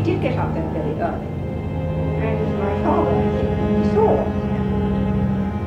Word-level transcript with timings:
did 0.00 0.20
get 0.20 0.36
up 0.38 0.52
there 0.54 0.68
very 0.72 0.94
early. 1.00 1.26
And 2.20 2.58
my 2.58 2.82
father, 2.82 3.10
I 3.10 3.14
think, 3.36 3.92
saw 3.94 4.12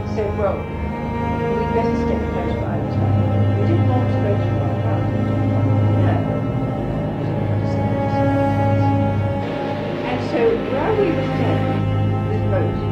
was 0.01 0.15
said, 0.15 0.29
well, 0.37 0.57
we'd 0.57 1.71
better 1.73 1.95
stay 2.03 2.19
close 2.33 2.55
by 2.59 2.75
this 2.79 2.95
time. 2.95 3.15
We 3.59 3.67
didn't 3.67 3.87
want 3.87 4.07
to 4.09 4.15
go 4.25 4.31
too 4.37 4.53
far 4.59 4.75
down. 4.83 5.01
No. 6.05 6.15
And 10.09 10.19
so 10.31 10.41
while 10.73 10.95
we 10.97 11.07
were 11.11 11.29
staying, 11.35 11.79
this 12.29 12.41
boat 12.51 12.88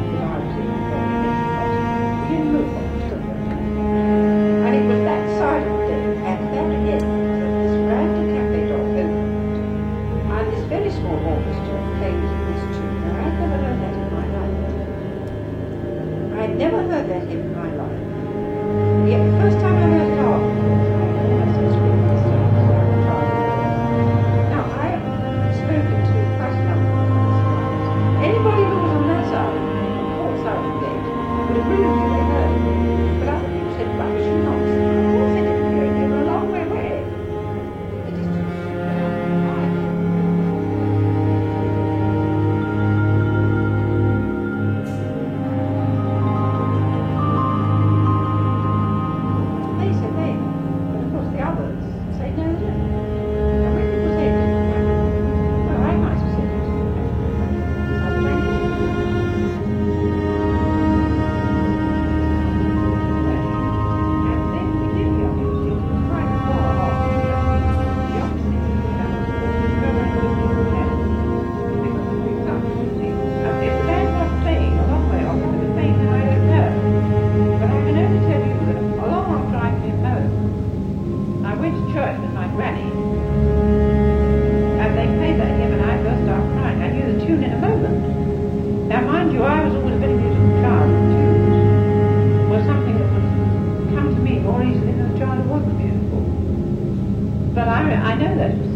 I, 98.04 98.14
know 98.14 98.34
that 98.36 98.67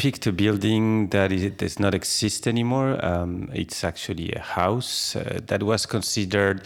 picked 0.00 0.26
a 0.26 0.32
building 0.32 1.08
that 1.08 1.30
is, 1.30 1.50
does 1.58 1.78
not 1.78 1.94
exist 1.94 2.48
anymore. 2.48 2.98
Um, 3.04 3.50
it's 3.52 3.84
actually 3.84 4.32
a 4.32 4.40
house 4.40 5.14
uh, 5.14 5.40
that 5.46 5.62
was 5.62 5.84
considered 5.84 6.62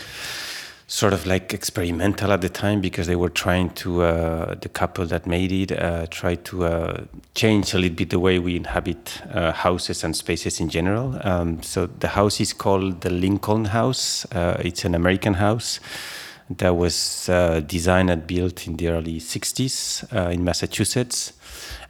sort 0.87 1.13
of 1.13 1.27
like 1.27 1.53
experimental 1.53 2.31
at 2.31 2.43
the 2.43 2.49
time 2.49 2.81
because 2.81 3.09
they 3.09 3.17
were 3.17 3.29
trying 3.29 3.71
to 3.71 4.03
uh, 4.03 4.55
the 4.61 4.69
couple 4.69 5.05
that 5.07 5.27
made 5.27 5.51
it 5.51 5.73
uh, 5.73 6.07
try 6.11 6.37
to 6.37 6.65
uh, 6.65 7.05
change 7.35 7.75
a 7.75 7.79
little 7.79 7.97
bit 7.97 8.11
the 8.11 8.21
way 8.21 8.39
we 8.39 8.55
inhabit 8.55 9.21
uh, 9.33 9.51
houses 9.51 10.05
and 10.05 10.15
spaces 10.15 10.61
in 10.61 10.69
general. 10.69 11.19
Um, 11.25 11.61
so 11.61 11.87
the 11.87 12.09
house 12.09 12.41
is 12.41 12.53
called 12.53 13.01
the 13.01 13.11
Lincoln 13.11 13.65
House. 13.65 14.27
Uh, 14.27 14.61
it's 14.65 14.85
an 14.85 14.95
American 14.95 15.35
house 15.35 15.81
that 16.51 16.77
was 16.77 17.29
uh, 17.29 17.61
designed 17.67 18.11
and 18.11 18.29
built 18.29 18.69
in 18.69 18.77
the 18.77 18.89
early 18.91 19.19
60s 19.19 20.05
uh, 20.15 20.31
in 20.31 20.45
Massachusetts. 20.45 21.33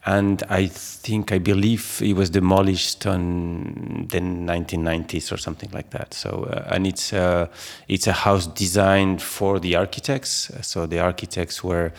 And 0.06 0.42
I 0.50 0.66
think, 0.66 1.32
I 1.32 1.38
believe 1.38 2.00
it 2.02 2.14
was 2.14 2.28
demolished 2.28 3.06
on 3.06 4.06
the 4.10 4.20
1990s 4.20 5.32
or 5.32 5.38
something 5.38 5.70
like 5.72 5.90
that. 5.90 6.12
So, 6.12 6.44
uh, 6.52 6.74
and 6.74 6.86
it's, 6.86 7.12
uh, 7.14 7.46
it's 7.88 8.06
a 8.06 8.12
house 8.12 8.46
designed 8.46 9.22
for 9.22 9.58
the 9.58 9.76
architects. 9.76 10.50
So 10.60 10.84
the 10.84 11.00
architects 11.00 11.64
were 11.64 11.92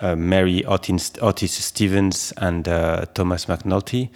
uh, 0.00 0.14
Mary 0.14 0.64
Otis, 0.66 1.12
Otis 1.20 1.52
Stevens 1.64 2.32
and 2.36 2.68
uh, 2.68 3.06
Thomas 3.14 3.46
McNulty. 3.46 4.10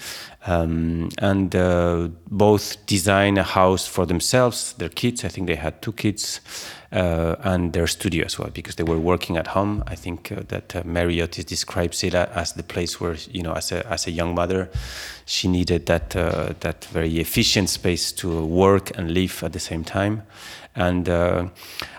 Um, 0.46 1.10
and 1.18 1.54
uh, 1.54 2.08
both 2.28 2.84
design 2.86 3.38
a 3.38 3.44
house 3.44 3.86
for 3.86 4.06
themselves, 4.06 4.72
their 4.74 4.88
kids. 4.88 5.24
I 5.24 5.28
think 5.28 5.46
they 5.46 5.54
had 5.54 5.80
two 5.82 5.92
kids, 5.92 6.40
uh, 6.92 7.36
and 7.42 7.72
their 7.72 7.86
studio 7.86 8.24
as 8.24 8.38
well, 8.38 8.50
because 8.52 8.74
they 8.74 8.82
were 8.82 8.98
working 8.98 9.36
at 9.36 9.46
home. 9.48 9.84
I 9.86 9.94
think 9.94 10.32
uh, 10.32 10.42
that 10.48 10.74
uh, 10.74 10.82
Mary 10.84 11.22
Otis 11.22 11.44
describes 11.44 12.02
it 12.02 12.14
as 12.14 12.52
the 12.54 12.62
place 12.62 13.00
where, 13.00 13.16
you 13.32 13.42
know, 13.42 13.52
as 13.52 13.72
a 13.72 13.86
as 13.90 14.06
a 14.06 14.10
young 14.10 14.34
mother, 14.34 14.70
she 15.24 15.48
needed 15.48 15.86
that 15.86 16.14
uh, 16.16 16.52
that 16.60 16.84
very 16.86 17.18
efficient 17.18 17.70
space 17.70 18.12
to 18.12 18.44
work 18.44 18.96
and 18.98 19.12
live 19.12 19.42
at 19.42 19.52
the 19.52 19.60
same 19.60 19.84
time. 19.84 20.22
And 20.74 21.08
uh, 21.08 21.48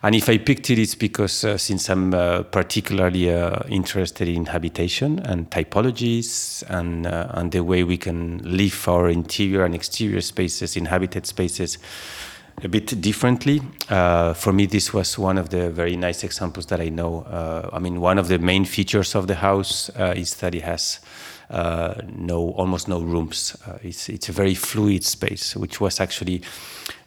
and 0.01 0.15
if 0.15 0.29
I 0.29 0.37
picked 0.39 0.69
it, 0.71 0.79
it's 0.79 0.95
because 0.95 1.43
uh, 1.43 1.57
since 1.57 1.89
I'm 1.89 2.13
uh, 2.13 2.43
particularly 2.43 3.29
uh, 3.29 3.59
interested 3.69 4.27
in 4.27 4.47
habitation 4.47 5.19
and 5.19 5.49
typologies 5.51 6.63
and 6.69 7.05
uh, 7.05 7.27
and 7.31 7.51
the 7.51 7.63
way 7.63 7.83
we 7.83 7.97
can 7.97 8.39
live 8.43 8.87
our 8.87 9.09
interior 9.09 9.63
and 9.63 9.75
exterior 9.75 10.21
spaces, 10.21 10.75
in 10.75 10.83
inhabited 10.85 11.27
spaces, 11.27 11.77
a 12.63 12.67
bit 12.67 12.99
differently. 13.01 13.61
Uh, 13.89 14.33
for 14.33 14.53
me, 14.53 14.65
this 14.65 14.93
was 14.93 15.17
one 15.17 15.37
of 15.37 15.49
the 15.49 15.69
very 15.69 15.95
nice 15.95 16.23
examples 16.23 16.67
that 16.67 16.79
I 16.79 16.89
know. 16.89 17.21
Uh, 17.23 17.69
I 17.73 17.79
mean, 17.79 17.99
one 17.99 18.17
of 18.17 18.27
the 18.27 18.39
main 18.39 18.65
features 18.65 19.15
of 19.15 19.27
the 19.27 19.35
house 19.35 19.89
uh, 19.99 20.13
is 20.15 20.35
that 20.35 20.55
it 20.55 20.63
has 20.63 20.99
uh, 21.50 21.95
no 22.07 22.51
almost 22.51 22.88
no 22.88 23.01
rooms. 23.01 23.55
Uh, 23.67 23.77
it's 23.83 24.09
it's 24.09 24.29
a 24.29 24.31
very 24.31 24.55
fluid 24.55 25.03
space, 25.03 25.55
which 25.55 25.81
was 25.81 26.00
actually 26.00 26.41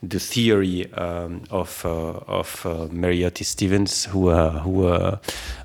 the 0.02 0.20
theory 0.20 0.92
um, 0.94 1.42
of 1.50 1.84
uh, 1.84 2.20
of 2.28 2.64
uh, 2.66 2.88
Mary 2.90 3.24
Otis 3.24 3.48
Stevens, 3.48 4.04
who 4.06 4.28
uh, 4.28 4.60
who 4.60 4.86
uh, 4.86 5.18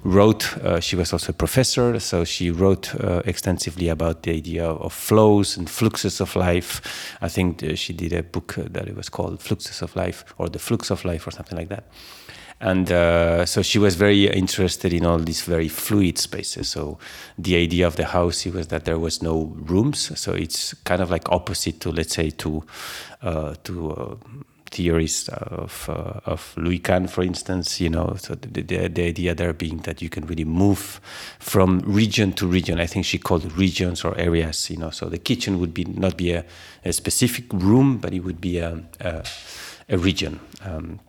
wrote. 0.04 0.58
she 0.80 0.96
was 0.96 1.14
also 1.14 1.32
a 1.32 1.36
professor, 1.36 2.00
so 2.00 2.24
she 2.24 2.52
wrote 2.52 2.94
extensively 3.26 3.90
about 3.90 4.24
the 4.24 4.32
idea 4.32 4.66
of 4.66 4.94
flows 4.94 5.58
and 5.58 5.70
fluxes 5.70 6.22
of 6.22 6.36
life. 6.36 6.82
I 7.22 7.30
think 7.30 7.64
she 7.76 7.94
did 7.94 8.14
a 8.14 8.24
book 8.24 8.56
that 8.58 8.88
it 8.88 8.96
was 8.96 9.10
called 9.10 9.42
Fluxes 9.42 9.82
of 9.82 9.96
Life 9.96 10.26
or 10.38 10.50
The 10.50 10.60
Flux 10.60 10.92
of 10.92 11.06
Life 11.06 11.28
or 11.28 11.32
something 11.32 11.58
like 11.58 11.70
that 11.70 11.84
and 12.62 12.92
uh, 12.92 13.46
so 13.46 13.62
she 13.62 13.80
was 13.80 13.96
very 13.96 14.28
interested 14.28 14.94
in 14.94 15.06
all 15.06 15.18
these 15.18 15.42
very 15.42 15.68
fluid 15.68 16.18
spaces 16.18 16.70
so 16.70 16.98
the 17.38 17.56
idea 17.56 17.86
of 17.86 17.96
the 17.96 18.06
house 18.06 18.46
was 18.46 18.68
that 18.68 18.86
there 18.86 19.00
was 19.00 19.22
no 19.22 19.54
rooms 19.56 20.18
so 20.20 20.34
it's 20.34 20.74
kind 20.84 21.02
of 21.02 21.10
like 21.10 21.30
opposite 21.30 21.80
to 21.80 21.92
let's 21.92 22.14
say 22.14 22.30
to 22.30 22.64
uh, 23.22 23.56
to 23.64 23.92
uh, 23.92 24.16
theories 24.72 25.30
of 25.30 25.90
uh, 25.90 26.20
of 26.26 26.54
Louis 26.58 26.80
Kahn, 26.80 27.08
for 27.08 27.24
instance. 27.24 27.80
You 27.80 27.90
know, 27.90 28.16
so 28.18 28.36
the, 28.36 28.62
the, 28.62 28.88
the 28.88 29.04
idea 29.04 29.36
there 29.36 29.54
being 29.54 29.80
that 29.80 30.02
you 30.02 30.10
can 30.10 30.26
really 30.26 30.46
move 30.46 31.00
from 31.40 31.82
region 31.86 32.34
to 32.34 32.48
region. 32.48 32.80
I 32.80 32.88
think 32.88 33.06
she 33.06 33.18
called 33.20 33.52
regions 33.58 34.04
or 34.04 34.18
areas. 34.18 34.70
You 34.70 34.78
know, 34.78 34.90
so 34.90 35.10
the 35.10 35.20
kitchen 35.20 35.60
would 35.60 35.74
be 35.74 35.84
not 35.86 36.18
be 36.18 36.32
a, 36.32 36.46
a 36.84 36.94
specific 36.94 37.52
room, 37.54 37.98
but 37.98 38.14
it 38.14 38.22
would 38.22 38.42
be 38.42 38.58
a, 38.58 38.82
a, 39.02 39.24
a 39.90 39.98
region. 39.98 40.40
Um, 40.64 41.00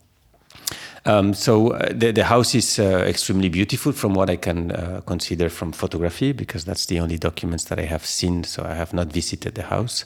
um, 1.04 1.34
so 1.34 1.72
uh, 1.72 1.88
the, 1.92 2.12
the 2.12 2.24
house 2.24 2.54
is 2.54 2.78
uh, 2.78 3.04
extremely 3.06 3.48
beautiful 3.48 3.92
from 3.92 4.14
what 4.14 4.30
I 4.30 4.36
can 4.36 4.70
uh, 4.70 5.00
consider 5.04 5.48
from 5.48 5.72
photography 5.72 6.32
because 6.32 6.64
that's 6.64 6.86
the 6.86 7.00
only 7.00 7.18
documents 7.18 7.64
that 7.64 7.78
I 7.80 7.84
have 7.84 8.06
seen. 8.06 8.44
So 8.44 8.62
I 8.64 8.74
have 8.74 8.92
not 8.92 9.08
visited 9.08 9.56
the 9.56 9.64
house, 9.64 10.04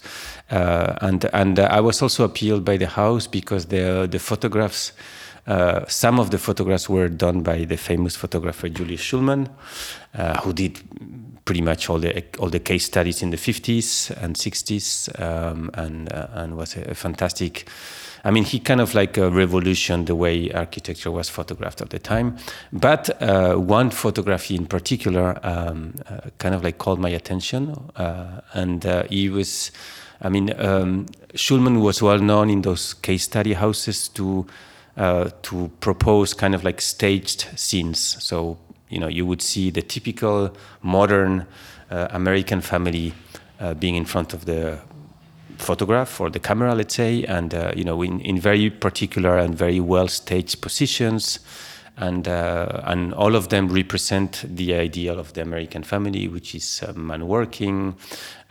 uh, 0.51 0.95
and 1.03 1.29
and 1.35 1.59
uh, 1.59 1.69
I 1.71 1.81
was 1.81 2.01
also 2.01 2.25
appealed 2.25 2.65
by 2.65 2.79
the 2.79 2.87
house 2.87 3.27
because 3.27 3.67
the 3.67 4.09
the 4.11 4.19
photographs. 4.19 4.93
Uh, 5.47 5.85
some 5.87 6.19
of 6.19 6.31
the 6.31 6.39
photographs 6.39 6.89
were 6.89 7.09
done 7.09 7.41
by 7.41 7.65
the 7.65 7.77
famous 7.77 8.17
photographer 8.17 8.69
Julius 8.69 9.01
Shulman, 9.01 9.49
who 10.43 10.53
did 10.53 10.81
pretty 11.45 11.63
much 11.63 11.89
all 11.89 12.01
the 12.01 12.25
all 12.41 12.51
the 12.51 12.59
case 12.59 12.85
studies 12.85 13.23
in 13.23 13.31
the 13.31 13.37
50s 13.37 14.11
and 14.21 14.35
60s, 14.35 15.09
um, 15.21 15.71
and 15.75 16.13
and 16.13 16.57
was 16.57 16.77
a 16.77 16.95
fantastic 16.97 17.69
I 18.27 18.33
mean, 18.33 18.43
he 18.43 18.59
kind 18.59 18.81
of 18.81 18.93
like 18.93 19.17
uh, 19.17 19.31
revolutioned 19.31 20.09
the 20.09 20.17
way 20.17 20.51
architecture 20.51 21.13
was 21.13 21.29
photographed 21.29 21.81
at 21.81 21.91
the 21.91 22.01
time. 22.01 22.37
But 22.73 23.23
uh, 23.23 23.55
one 23.55 23.91
photography 23.91 24.57
in 24.57 24.67
particular 24.67 25.39
um, 25.45 25.95
uh, 26.11 26.31
kind 26.39 26.53
of 26.53 26.65
like 26.65 26.79
called 26.79 26.99
my 26.99 27.11
attention, 27.11 27.77
uh, 27.95 28.41
and 28.53 28.85
uh, 28.85 29.05
he 29.05 29.29
was. 29.29 29.71
I 30.21 30.29
mean, 30.29 30.53
um, 30.61 31.07
Shulman 31.35 31.83
was 31.83 32.03
well 32.03 32.19
known 32.19 32.51
in 32.51 32.63
those 32.63 32.95
case 32.95 33.23
study 33.23 33.53
houses 33.53 34.09
to 34.09 34.45
uh, 34.97 35.31
to 35.43 35.71
propose 35.79 36.35
kind 36.35 36.57
of 36.57 36.65
like 36.65 36.81
staged 36.81 37.47
scenes. 37.55 38.01
So 38.25 38.59
you 38.89 38.99
know, 38.99 39.09
you 39.09 39.25
would 39.25 39.43
see 39.43 39.71
the 39.71 39.83
typical 39.83 40.53
modern 40.83 41.47
American 41.91 42.61
family 42.61 43.15
being 43.79 43.95
in 43.95 44.05
front 44.05 44.35
of 44.35 44.47
the 44.47 44.81
photograph 45.59 46.21
or 46.21 46.31
the 46.31 46.39
camera, 46.39 46.75
let's 46.75 46.95
say, 46.95 47.25
and 47.25 47.55
uh, 47.55 47.73
you 47.77 47.85
know, 47.85 48.03
in, 48.03 48.21
in 48.21 48.41
very 48.41 48.71
particular 48.71 49.39
and 49.39 49.55
very 49.55 49.81
well 49.81 50.09
staged 50.09 50.61
positions, 50.61 51.41
and 51.97 52.29
uh, 52.29 52.83
and 52.85 53.15
all 53.15 53.35
of 53.35 53.49
them 53.49 53.69
represent 53.69 54.45
the 54.47 54.75
ideal 54.75 55.19
of 55.19 55.33
the 55.33 55.43
American 55.43 55.83
family, 55.83 56.29
which 56.29 56.55
is 56.55 56.83
a 56.83 56.93
man 56.93 57.27
working, 57.27 57.97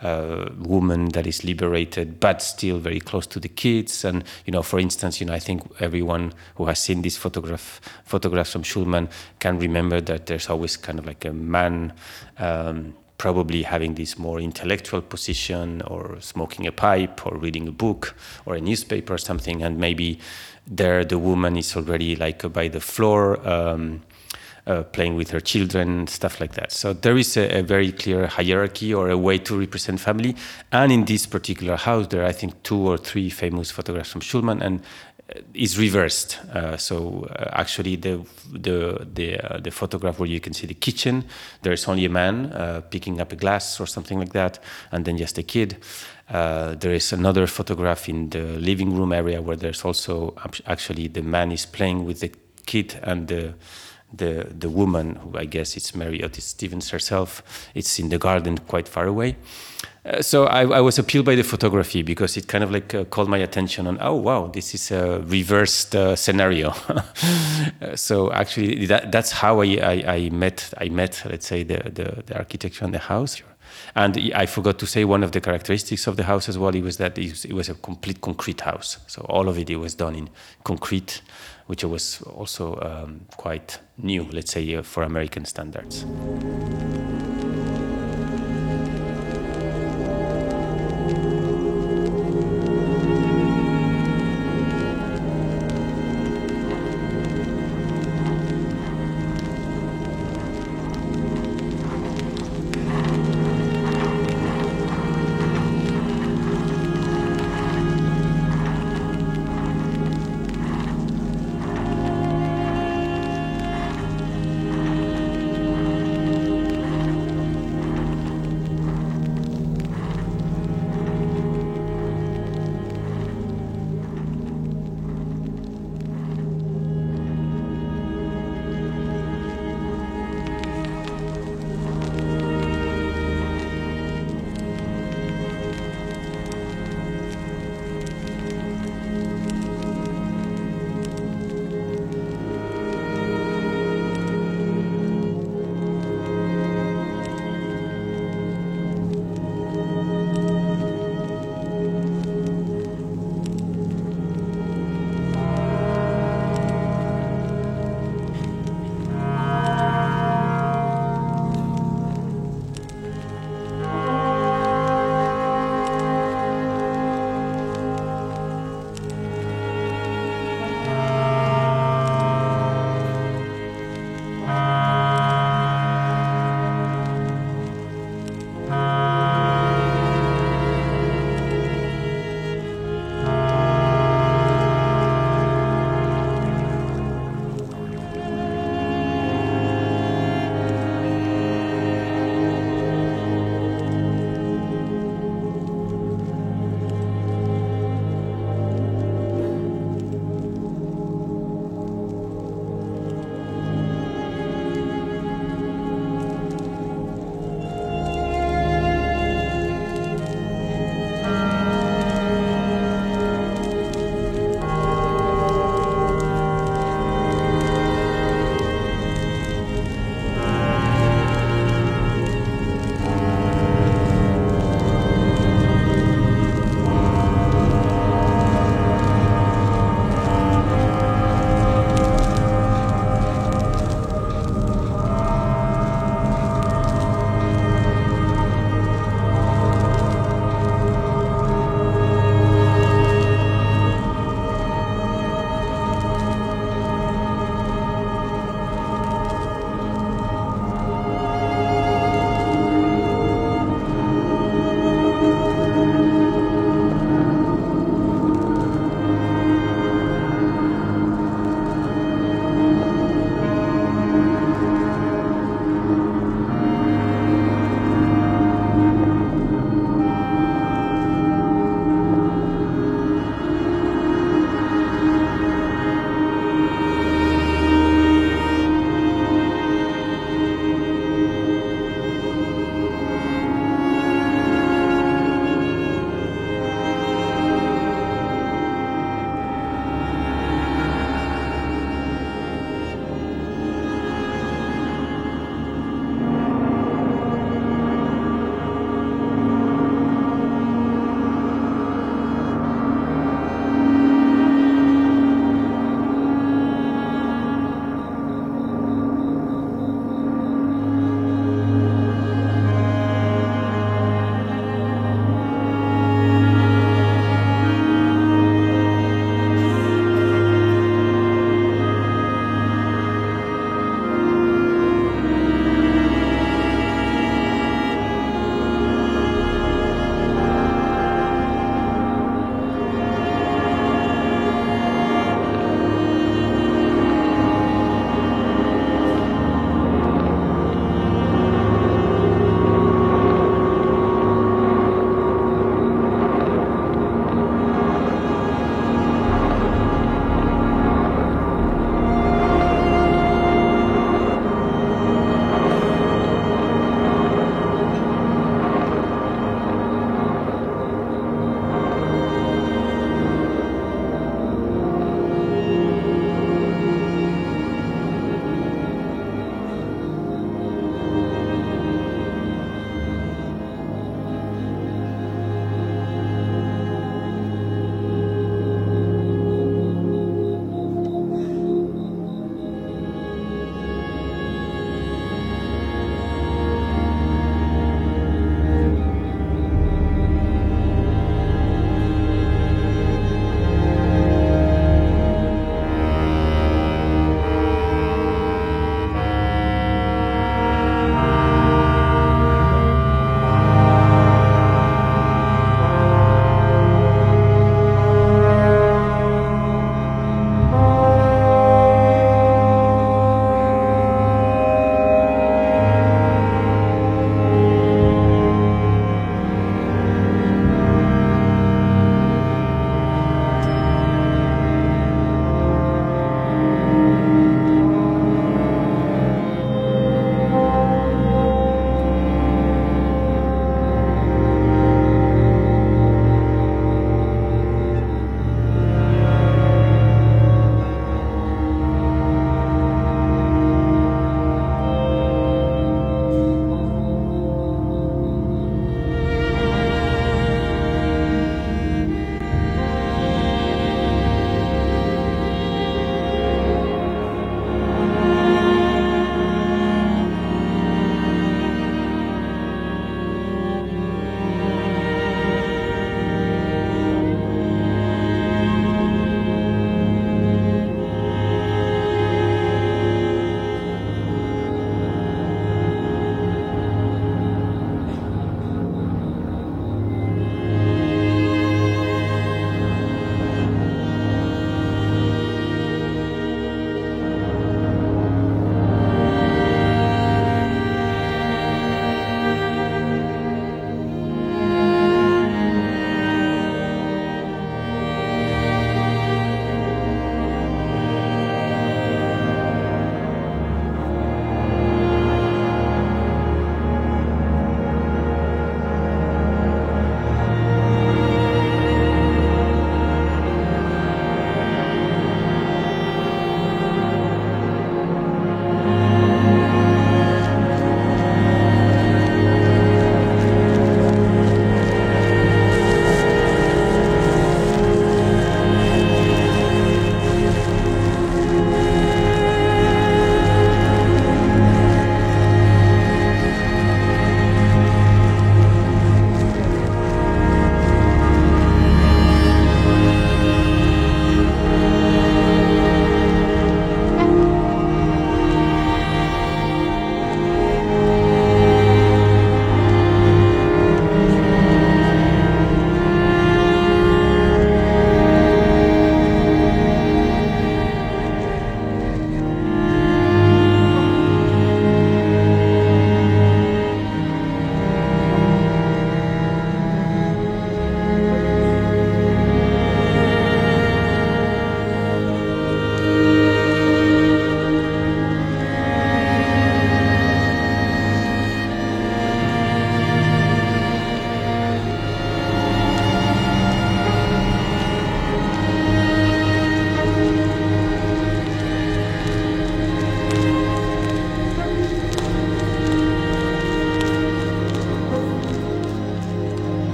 a 0.00 0.50
woman 0.58 1.10
that 1.10 1.26
is 1.26 1.44
liberated 1.44 2.18
but 2.18 2.42
still 2.42 2.78
very 2.78 3.00
close 3.00 3.26
to 3.28 3.40
the 3.40 3.48
kids. 3.48 4.04
And 4.04 4.24
you 4.46 4.52
know, 4.52 4.62
for 4.62 4.80
instance, 4.80 5.20
you 5.20 5.26
know, 5.26 5.34
I 5.34 5.38
think 5.38 5.62
everyone 5.80 6.32
who 6.56 6.66
has 6.66 6.80
seen 6.80 7.02
this 7.02 7.16
photograph 7.16 7.80
photographs 8.04 8.52
from 8.52 8.62
Shulman 8.62 9.08
can 9.38 9.58
remember 9.58 10.00
that 10.00 10.26
there's 10.26 10.48
always 10.48 10.76
kind 10.76 10.98
of 10.98 11.06
like 11.06 11.24
a 11.24 11.32
man. 11.32 11.92
Um, 12.38 12.94
probably 13.18 13.62
having 13.62 13.94
this 13.94 14.18
more 14.18 14.40
intellectual 14.40 15.00
position 15.00 15.82
or 15.82 16.16
smoking 16.20 16.66
a 16.66 16.72
pipe 16.72 17.26
or 17.26 17.36
reading 17.36 17.66
a 17.68 17.72
book 17.72 18.14
or 18.44 18.54
a 18.54 18.60
newspaper 18.60 19.14
or 19.14 19.18
something. 19.18 19.62
And 19.62 19.78
maybe 19.78 20.18
there 20.66 21.04
the 21.04 21.18
woman 21.18 21.56
is 21.56 21.76
already 21.76 22.16
like 22.16 22.52
by 22.52 22.68
the 22.68 22.80
floor 22.80 23.46
um, 23.48 24.02
uh, 24.66 24.82
playing 24.82 25.14
with 25.14 25.30
her 25.30 25.40
children 25.40 26.06
stuff 26.08 26.40
like 26.40 26.54
that. 26.54 26.72
So 26.72 26.92
there 26.92 27.16
is 27.16 27.36
a, 27.36 27.58
a, 27.58 27.62
very 27.62 27.92
clear 27.92 28.26
hierarchy 28.26 28.92
or 28.92 29.08
a 29.10 29.16
way 29.16 29.38
to 29.38 29.58
represent 29.58 30.00
family. 30.00 30.34
And 30.72 30.90
in 30.90 31.04
this 31.04 31.24
particular 31.26 31.76
house 31.76 32.08
there 32.08 32.22
are 32.22 32.26
i 32.26 32.32
think 32.32 32.62
two 32.64 32.88
or 32.88 32.98
three 32.98 33.30
famous 33.30 33.70
photographs 33.70 34.10
from 34.10 34.22
Shulman. 34.22 34.60
And 34.60 34.82
is 35.54 35.78
reversed. 35.78 36.38
Uh, 36.52 36.76
so 36.76 37.26
uh, 37.30 37.50
actually, 37.52 37.96
the 37.96 38.24
the 38.52 39.06
the, 39.12 39.38
uh, 39.38 39.58
the 39.58 39.70
photograph 39.70 40.18
where 40.18 40.28
you 40.28 40.40
can 40.40 40.52
see 40.52 40.66
the 40.66 40.74
kitchen, 40.74 41.24
there 41.62 41.72
is 41.72 41.88
only 41.88 42.04
a 42.04 42.08
man 42.08 42.52
uh, 42.52 42.80
picking 42.90 43.20
up 43.20 43.32
a 43.32 43.36
glass 43.36 43.80
or 43.80 43.86
something 43.86 44.18
like 44.18 44.32
that, 44.32 44.58
and 44.92 45.04
then 45.04 45.16
just 45.16 45.38
a 45.38 45.42
kid. 45.42 45.76
Uh, 46.28 46.74
there 46.74 46.92
is 46.92 47.12
another 47.12 47.46
photograph 47.46 48.08
in 48.08 48.30
the 48.30 48.58
living 48.58 48.96
room 48.96 49.12
area 49.12 49.40
where 49.40 49.56
there's 49.56 49.84
also 49.84 50.34
actually 50.66 51.08
the 51.08 51.22
man 51.22 51.52
is 51.52 51.66
playing 51.66 52.04
with 52.04 52.20
the 52.20 52.30
kid 52.66 52.98
and 53.02 53.28
the 53.28 53.54
the 54.12 54.46
the 54.58 54.68
woman 54.68 55.16
who 55.16 55.38
I 55.38 55.44
guess 55.44 55.76
it's 55.76 55.94
Mary 55.94 56.22
Otis 56.22 56.44
Stevens 56.44 56.90
herself. 56.90 57.42
It's 57.74 57.98
in 57.98 58.08
the 58.08 58.18
garden 58.18 58.58
quite 58.58 58.88
far 58.88 59.06
away. 59.06 59.36
Uh, 60.06 60.22
so 60.22 60.44
I, 60.44 60.60
I, 60.60 60.80
was 60.80 60.98
appealed 60.98 61.26
by 61.26 61.34
the 61.34 61.42
photography 61.42 62.02
because 62.02 62.36
it 62.36 62.46
kind 62.46 62.62
of 62.62 62.70
like 62.70 62.94
uh, 62.94 63.04
called 63.04 63.28
my 63.28 63.38
attention 63.38 63.88
on 63.88 63.98
oh 64.00 64.14
wow 64.14 64.46
this 64.46 64.72
is 64.72 64.92
a 64.92 65.20
reversed 65.20 65.96
uh, 65.96 66.14
scenario. 66.16 66.74
Uh, 67.82 67.96
so 67.96 68.32
actually 68.32 68.86
that, 68.86 69.10
that's 69.10 69.32
how 69.32 69.60
I, 69.60 69.78
I, 69.82 70.04
I, 70.06 70.30
met 70.30 70.72
I 70.78 70.88
met 70.88 71.22
let's 71.28 71.46
say 71.46 71.62
the, 71.62 71.78
the, 71.78 72.22
the 72.24 72.36
architecture 72.36 72.84
and 72.84 72.94
the 72.94 72.98
house. 72.98 73.42
And 73.94 74.30
I 74.34 74.46
forgot 74.46 74.78
to 74.78 74.86
say 74.86 75.04
one 75.04 75.22
of 75.22 75.32
the 75.32 75.40
characteristics 75.40 76.06
of 76.06 76.16
the 76.16 76.24
house 76.24 76.48
as 76.48 76.58
well. 76.58 76.74
It 76.74 76.82
was 76.82 76.98
that 76.98 77.18
it 77.18 77.52
was 77.52 77.68
a 77.68 77.74
complete 77.74 78.20
concrete 78.20 78.60
house. 78.60 78.98
So 79.06 79.22
all 79.28 79.48
of 79.48 79.58
it, 79.58 79.68
it 79.68 79.76
was 79.76 79.94
done 79.94 80.14
in 80.14 80.30
concrete, 80.64 81.22
which 81.66 81.84
was 81.84 82.22
also 82.22 82.78
um, 82.80 83.22
quite 83.36 83.78
new, 83.98 84.24
let's 84.32 84.52
say, 84.52 84.74
uh, 84.74 84.82
for 84.82 85.02
American 85.02 85.44
standards. 85.44 86.04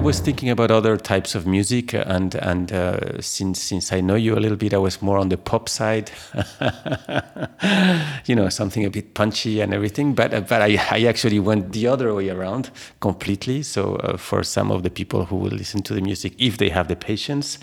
Was 0.00 0.18
thinking 0.20 0.50
about 0.50 0.70
other 0.70 0.96
types 0.96 1.34
of 1.34 1.46
music, 1.46 1.94
and 1.94 2.34
and 2.34 2.72
uh, 2.72 3.20
since 3.20 3.62
since 3.62 3.92
I 3.92 4.00
know 4.00 4.14
you 4.16 4.34
a 4.34 4.40
little 4.40 4.56
bit, 4.56 4.74
I 4.74 4.78
was 4.78 5.00
more 5.02 5.18
on 5.18 5.28
the 5.28 5.36
pop 5.36 5.68
side. 5.68 6.10
you 8.26 8.34
know, 8.34 8.48
something 8.48 8.84
a 8.84 8.90
bit 8.90 9.14
punchy 9.14 9.60
and 9.60 9.72
everything. 9.72 10.14
But 10.14 10.34
uh, 10.34 10.40
but 10.40 10.62
I, 10.62 10.78
I 10.90 11.04
actually 11.06 11.38
went 11.38 11.72
the 11.72 11.86
other 11.86 12.14
way 12.14 12.30
around 12.30 12.70
completely. 13.00 13.62
So 13.62 13.96
uh, 13.96 14.16
for 14.16 14.42
some 14.42 14.70
of 14.70 14.82
the 14.82 14.90
people 14.90 15.26
who 15.26 15.36
will 15.36 15.56
listen 15.56 15.82
to 15.82 15.94
the 15.94 16.00
music, 16.00 16.34
if 16.38 16.58
they 16.58 16.70
have 16.70 16.88
the 16.88 16.96
patience, 16.96 17.58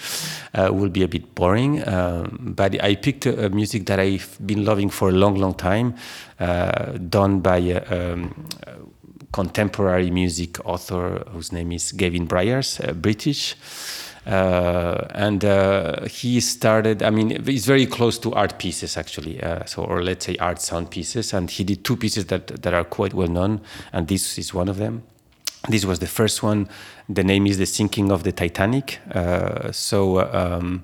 uh, 0.53 0.69
will 0.71 0.89
be 0.89 1.03
a 1.03 1.07
bit 1.07 1.35
boring. 1.35 1.87
Um, 1.87 2.53
but 2.55 2.81
I 2.83 2.95
picked 2.95 3.25
a, 3.25 3.45
a, 3.45 3.49
music 3.49 3.85
that 3.87 3.99
I've 3.99 4.37
been 4.45 4.63
loving 4.63 4.89
for 4.89 5.09
a 5.09 5.13
long, 5.13 5.35
long 5.35 5.53
time, 5.53 5.95
uh, 6.39 6.93
done 7.09 7.39
by. 7.41 7.73
Um, 7.89 8.47
contemporary 9.31 10.09
music 10.09 10.65
author 10.65 11.23
whose 11.31 11.51
name 11.51 11.71
is 11.71 11.91
Gavin 11.91 12.27
Bryars, 12.27 12.79
British. 13.01 13.55
Uh, 14.25 15.07
and 15.11 15.45
uh, 15.45 16.03
he 16.03 16.41
started 16.41 17.01
i 17.01 17.09
mean 17.09 17.41
he's 17.45 17.65
very 17.65 17.85
close 17.85 18.19
to 18.19 18.33
art 18.33 18.59
pieces 18.59 18.97
actually 18.97 19.41
uh, 19.41 19.63
so 19.63 19.85
or 19.85 20.03
let's 20.03 20.25
say 20.25 20.35
art 20.37 20.59
sound 20.61 20.91
pieces. 20.91 21.33
And 21.33 21.49
he 21.49 21.63
did 21.63 21.85
two 21.85 21.95
pieces 21.95 22.25
that 22.25 22.47
that 22.47 22.73
are 22.73 22.83
quite 22.83 23.13
well 23.13 23.29
known 23.29 23.61
and 23.93 24.07
this 24.09 24.37
is 24.37 24.53
one 24.53 24.67
of 24.67 24.77
them. 24.77 25.03
This 25.69 25.85
was 25.85 25.99
the 25.99 26.07
first 26.07 26.43
one. 26.43 26.67
The 27.09 27.23
name 27.23 27.47
is 27.47 27.57
the 27.57 27.65
sinking 27.65 28.11
of 28.11 28.23
the 28.23 28.31
titanic. 28.31 28.99
Uh, 29.11 29.71
so 29.71 30.19
um, 30.33 30.83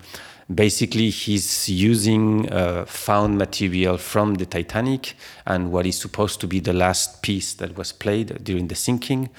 basically 0.54 1.10
he's 1.10 1.70
using 1.70 2.52
uh, 2.52 2.86
found 2.86 3.38
material 3.38 3.98
from 3.98 4.36
the 4.36 4.46
Titanic 4.46 5.16
and 5.46 5.72
what 5.72 5.86
is 5.86 5.98
supposed 5.98 6.40
to 6.42 6.48
be 6.48 6.60
the 6.60 6.74
last 6.74 7.22
piece 7.22 7.54
that 7.56 7.78
was 7.78 7.92
played 7.92 8.44
during 8.44 8.68
the 8.68 8.76
sinking. 8.76 9.30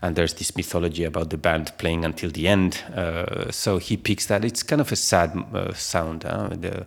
And 0.00 0.16
there's 0.16 0.34
this 0.34 0.56
mythology 0.56 1.04
about 1.04 1.30
the 1.30 1.38
band 1.38 1.72
playing 1.78 2.04
until 2.04 2.30
the 2.30 2.48
end. 2.48 2.82
Uh, 2.94 3.50
so 3.50 3.78
he 3.78 3.96
picks 3.96 4.26
that. 4.26 4.44
It's 4.44 4.62
kind 4.62 4.80
of 4.80 4.90
a 4.92 4.96
sad 4.96 5.36
uh, 5.54 5.72
sound. 5.74 6.22
the 6.22 6.86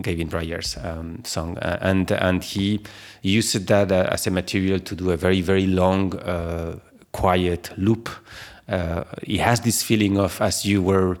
Gavin 0.00 0.28
Bryars 0.28 0.76
um, 0.82 1.22
song, 1.24 1.58
uh, 1.58 1.78
and 1.82 2.10
and 2.12 2.42
he 2.42 2.80
used 3.20 3.66
that 3.66 3.92
uh, 3.92 4.08
as 4.10 4.26
a 4.26 4.30
material 4.30 4.78
to 4.80 4.94
do 4.94 5.10
a 5.10 5.16
very 5.16 5.42
very 5.42 5.66
long, 5.66 6.18
uh, 6.20 6.78
quiet 7.12 7.70
loop. 7.76 8.08
he 9.22 9.36
has 9.36 9.60
this 9.60 9.82
feeling 9.82 10.16
of 10.16 10.40
as 10.40 10.64
you 10.64 10.80
were 10.80 11.18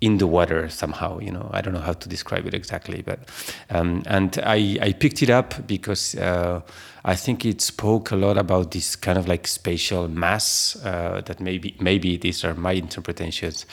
in 0.00 0.18
the 0.18 0.26
water 0.26 0.68
somehow. 0.68 1.18
You 1.18 1.32
know, 1.32 1.50
I 1.52 1.60
don't 1.60 1.74
know 1.74 1.80
how 1.80 1.92
to 1.92 2.08
describe 2.08 2.46
it 2.46 2.54
exactly, 2.54 3.02
but 3.02 3.20
um, 3.68 4.02
and 4.06 4.38
I, 4.44 4.78
I 4.80 4.92
picked 4.92 5.22
it 5.22 5.30
up 5.30 5.66
because 5.66 6.14
uh, 6.14 6.62
I 7.04 7.14
think 7.16 7.44
it 7.44 7.60
spoke 7.60 8.10
a 8.10 8.16
lot 8.16 8.36
about 8.36 8.72
this 8.72 8.96
kind 8.96 9.18
of 9.18 9.26
like 9.26 9.46
spatial 9.46 10.08
mass 10.08 10.76
uh, 10.84 11.22
that 11.24 11.40
maybe 11.40 11.74
maybe 11.80 12.16
these 12.16 12.44
are 12.44 12.54
my 12.54 12.72
interpretations. 12.72 13.66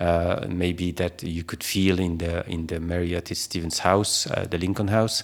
Uh, 0.00 0.46
maybe 0.48 0.90
that 0.92 1.22
you 1.22 1.44
could 1.44 1.62
feel 1.62 1.98
in 1.98 2.18
the 2.18 2.48
in 2.48 2.66
the 2.66 2.80
Mary 2.80 3.14
Otis 3.14 3.40
Stevens 3.40 3.80
house, 3.80 4.26
uh, 4.26 4.46
the 4.50 4.58
Lincoln 4.58 4.88
House. 4.88 5.22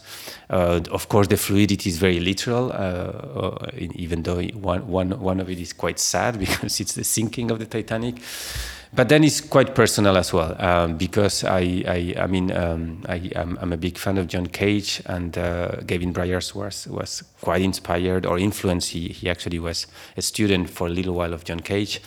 Uh, 0.48 0.80
of 0.90 1.08
course, 1.08 1.28
the 1.28 1.36
fluidity 1.36 1.90
is 1.90 1.98
very 1.98 2.20
literal, 2.20 2.72
uh, 2.72 3.66
even 3.78 4.22
though 4.22 4.42
one, 4.42 4.86
one, 4.88 5.20
one 5.20 5.40
of 5.40 5.48
it 5.48 5.58
is 5.58 5.72
quite 5.72 5.98
sad 5.98 6.38
because 6.38 6.80
it's 6.80 6.94
the 6.94 7.04
sinking 7.04 7.50
of 7.50 7.58
the 7.58 7.66
Titanic 7.66 8.16
but 8.92 9.08
then 9.08 9.22
it's 9.22 9.40
quite 9.40 9.74
personal 9.74 10.16
as 10.16 10.32
well 10.32 10.56
um, 10.60 10.96
because 10.96 11.44
I, 11.44 11.84
I, 11.86 12.14
I 12.18 12.26
mean, 12.26 12.50
um, 12.50 13.04
I, 13.08 13.30
am 13.36 13.58
I'm 13.60 13.72
a 13.72 13.76
big 13.76 13.96
fan 13.96 14.18
of 14.18 14.26
John 14.26 14.46
Cage 14.46 15.00
and 15.06 15.38
uh, 15.38 15.76
Gavin 15.86 16.12
Bryars 16.12 16.54
was 16.54 16.88
was 16.88 17.22
quite 17.40 17.62
inspired 17.62 18.26
or 18.26 18.38
influenced. 18.38 18.90
He 18.90 19.08
he 19.08 19.30
actually 19.30 19.60
was 19.60 19.86
a 20.16 20.22
student 20.22 20.70
for 20.70 20.88
a 20.88 20.90
little 20.90 21.14
while 21.14 21.32
of 21.32 21.44
John 21.44 21.60
Cage. 21.60 22.00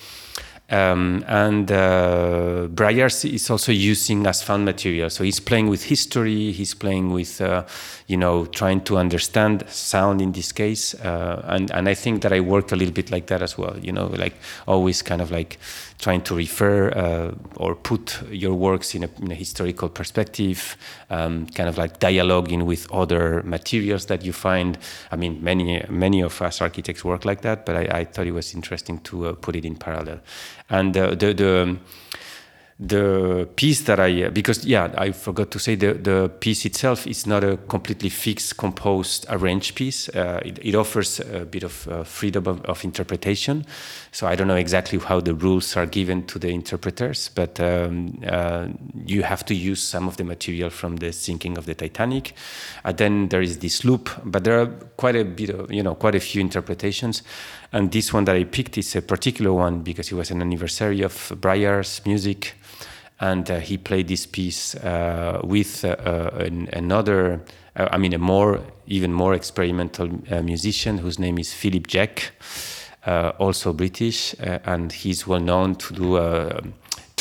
Um, 0.70 1.24
and 1.28 1.72
uh, 1.72 2.68
Bryars 2.74 3.26
is 3.32 3.50
also 3.50 3.72
using 3.72 4.26
as 4.26 4.42
found 4.42 4.66
material. 4.66 5.10
So 5.10 5.24
he's 5.24 5.40
playing 5.40 5.68
with 5.68 5.84
history. 5.84 6.52
He's 6.52 6.74
playing 6.74 7.12
with, 7.12 7.42
uh, 7.42 7.66
you 8.08 8.18
know, 8.18 8.46
trying 8.46 8.82
to 8.86 8.98
understand 8.98 9.66
sound 9.68 10.22
in 10.22 10.32
this 10.32 10.52
case. 10.52 10.96
Uh, 10.96 11.46
and 11.48 11.70
and 11.72 11.88
I 11.88 11.94
think 11.94 12.22
that 12.24 12.34
I 12.34 12.40
work 12.40 12.72
a 12.72 12.76
little 12.76 12.94
bit 12.94 13.12
like 13.12 13.28
that 13.28 13.42
as 13.42 13.58
well. 13.58 13.78
You 13.78 13.92
know, 13.92 14.08
like 14.08 14.36
always 14.66 15.02
kind 15.02 15.22
of 15.22 15.32
like 15.32 15.60
trying 16.04 16.22
to 16.22 16.36
refer 16.36 16.90
uh, 16.90 17.32
or 17.56 17.76
put 17.76 18.22
your 18.30 18.54
works 18.54 18.94
in 18.94 19.04
a, 19.06 19.10
in 19.22 19.32
a 19.32 19.36
historical 19.36 19.88
perspective, 19.88 20.76
um, 21.10 21.48
kind 21.56 21.70
of 21.70 21.78
like 21.78 22.00
dialoguing 22.00 22.64
with 22.66 22.92
other 22.92 23.42
materials 23.44 24.06
that 24.08 24.26
you 24.26 24.34
find. 24.34 24.78
I 25.12 25.16
mean, 25.16 25.42
many 25.42 25.86
many 25.90 26.22
of 26.22 26.42
us 26.42 26.62
architects 26.62 27.06
work 27.06 27.24
like 27.24 27.42
that, 27.42 27.66
but 27.66 27.76
I, 27.76 28.00
I 28.00 28.04
thought 28.04 28.28
it 28.28 28.34
was 28.34 28.54
interesting 28.54 29.00
to 29.00 29.28
uh, 29.28 29.34
put 29.34 29.56
it 29.56 29.64
in 29.64 29.76
parallel. 29.76 30.20
And 30.70 30.98
uh, 30.98 31.16
the 31.16 31.34
the 31.34 31.78
the 32.80 33.48
piece 33.56 33.82
that 33.84 34.00
I 34.00 34.30
because 34.30 34.66
yeah 34.66 34.92
I 34.98 35.12
forgot 35.12 35.52
to 35.52 35.60
say 35.60 35.76
the 35.76 35.94
the 35.94 36.30
piece 36.40 36.66
itself 36.66 37.08
is 37.08 37.26
not 37.26 37.44
a 37.44 37.58
completely 37.68 38.10
fixed 38.10 38.58
composed 38.58 39.26
arranged 39.30 39.76
piece. 39.76 40.10
Uh, 40.10 40.42
it, 40.44 40.60
it, 40.62 40.76
offers 40.76 41.20
a 41.20 41.46
bit 41.46 41.64
of 41.64 41.88
uh, 41.88 42.04
freedom 42.04 42.48
of, 42.48 42.66
of, 42.66 42.84
interpretation. 42.84 43.66
So 44.14 44.28
I 44.28 44.36
don't 44.36 44.48
know 44.48 44.56
exactly 44.56 45.00
how 45.00 45.22
the 45.22 45.34
rules 45.34 45.76
are 45.76 45.88
given 45.88 46.28
to 46.28 46.38
the 46.38 46.50
interpreters, 46.50 47.30
but 47.30 47.60
um, 47.60 48.22
uh, 48.28 48.68
you 49.08 49.24
have 49.24 49.44
to 49.46 49.56
use 49.56 49.82
some 49.82 50.08
of 50.08 50.18
the 50.18 50.24
material 50.24 50.70
from 50.70 50.98
the 50.98 51.12
sinking 51.12 51.58
of 51.58 51.66
the 51.66 51.74
Titanic. 51.74 52.36
And 52.84 52.96
then 52.96 53.30
there 53.30 53.42
is 53.42 53.58
this 53.58 53.84
loop, 53.84 54.12
but 54.24 54.44
there 54.44 54.62
are 54.62 54.68
quite 54.98 55.16
a 55.16 55.26
bit 55.26 55.50
of 55.50 55.72
you 55.74 55.82
know 55.82 55.96
quite 55.96 56.14
a 56.14 56.20
few 56.20 56.42
interpretations. 56.42 57.24
And 57.72 57.92
this 57.92 58.14
one 58.14 58.26
that 58.26 58.36
I 58.36 58.44
picked 58.44 58.78
is 58.78 58.96
a 58.96 59.02
particular 59.02 59.52
one 59.52 59.82
because 59.82 60.12
it 60.12 60.16
was 60.16 60.30
an 60.30 60.42
anniversary 60.42 61.02
of 61.02 61.34
Bryars' 61.42 62.06
music 62.06 62.54
and 63.20 63.50
uh, 63.50 63.60
he 63.60 63.78
played 63.78 64.08
this 64.08 64.26
piece 64.28 64.76
uh, 64.76 65.40
with 65.44 65.86
uh, 65.86 66.30
an, 66.36 66.68
another, 66.74 67.42
I 67.76 67.98
mean, 67.98 68.14
a 68.14 68.18
more, 68.18 68.60
even 68.86 69.14
more 69.14 69.34
experimental 69.34 70.10
musician 70.44 70.98
whose 70.98 71.20
name 71.20 71.40
is 71.40 71.54
Philip 71.54 71.88
Jeck, 71.88 72.32
also 73.06 73.74
British, 73.74 74.36
and 74.40 74.92
he's 74.92 75.28
well 75.28 75.40
known 75.40 75.76
to 75.76 75.94
do 75.94 76.18
a 76.18 76.62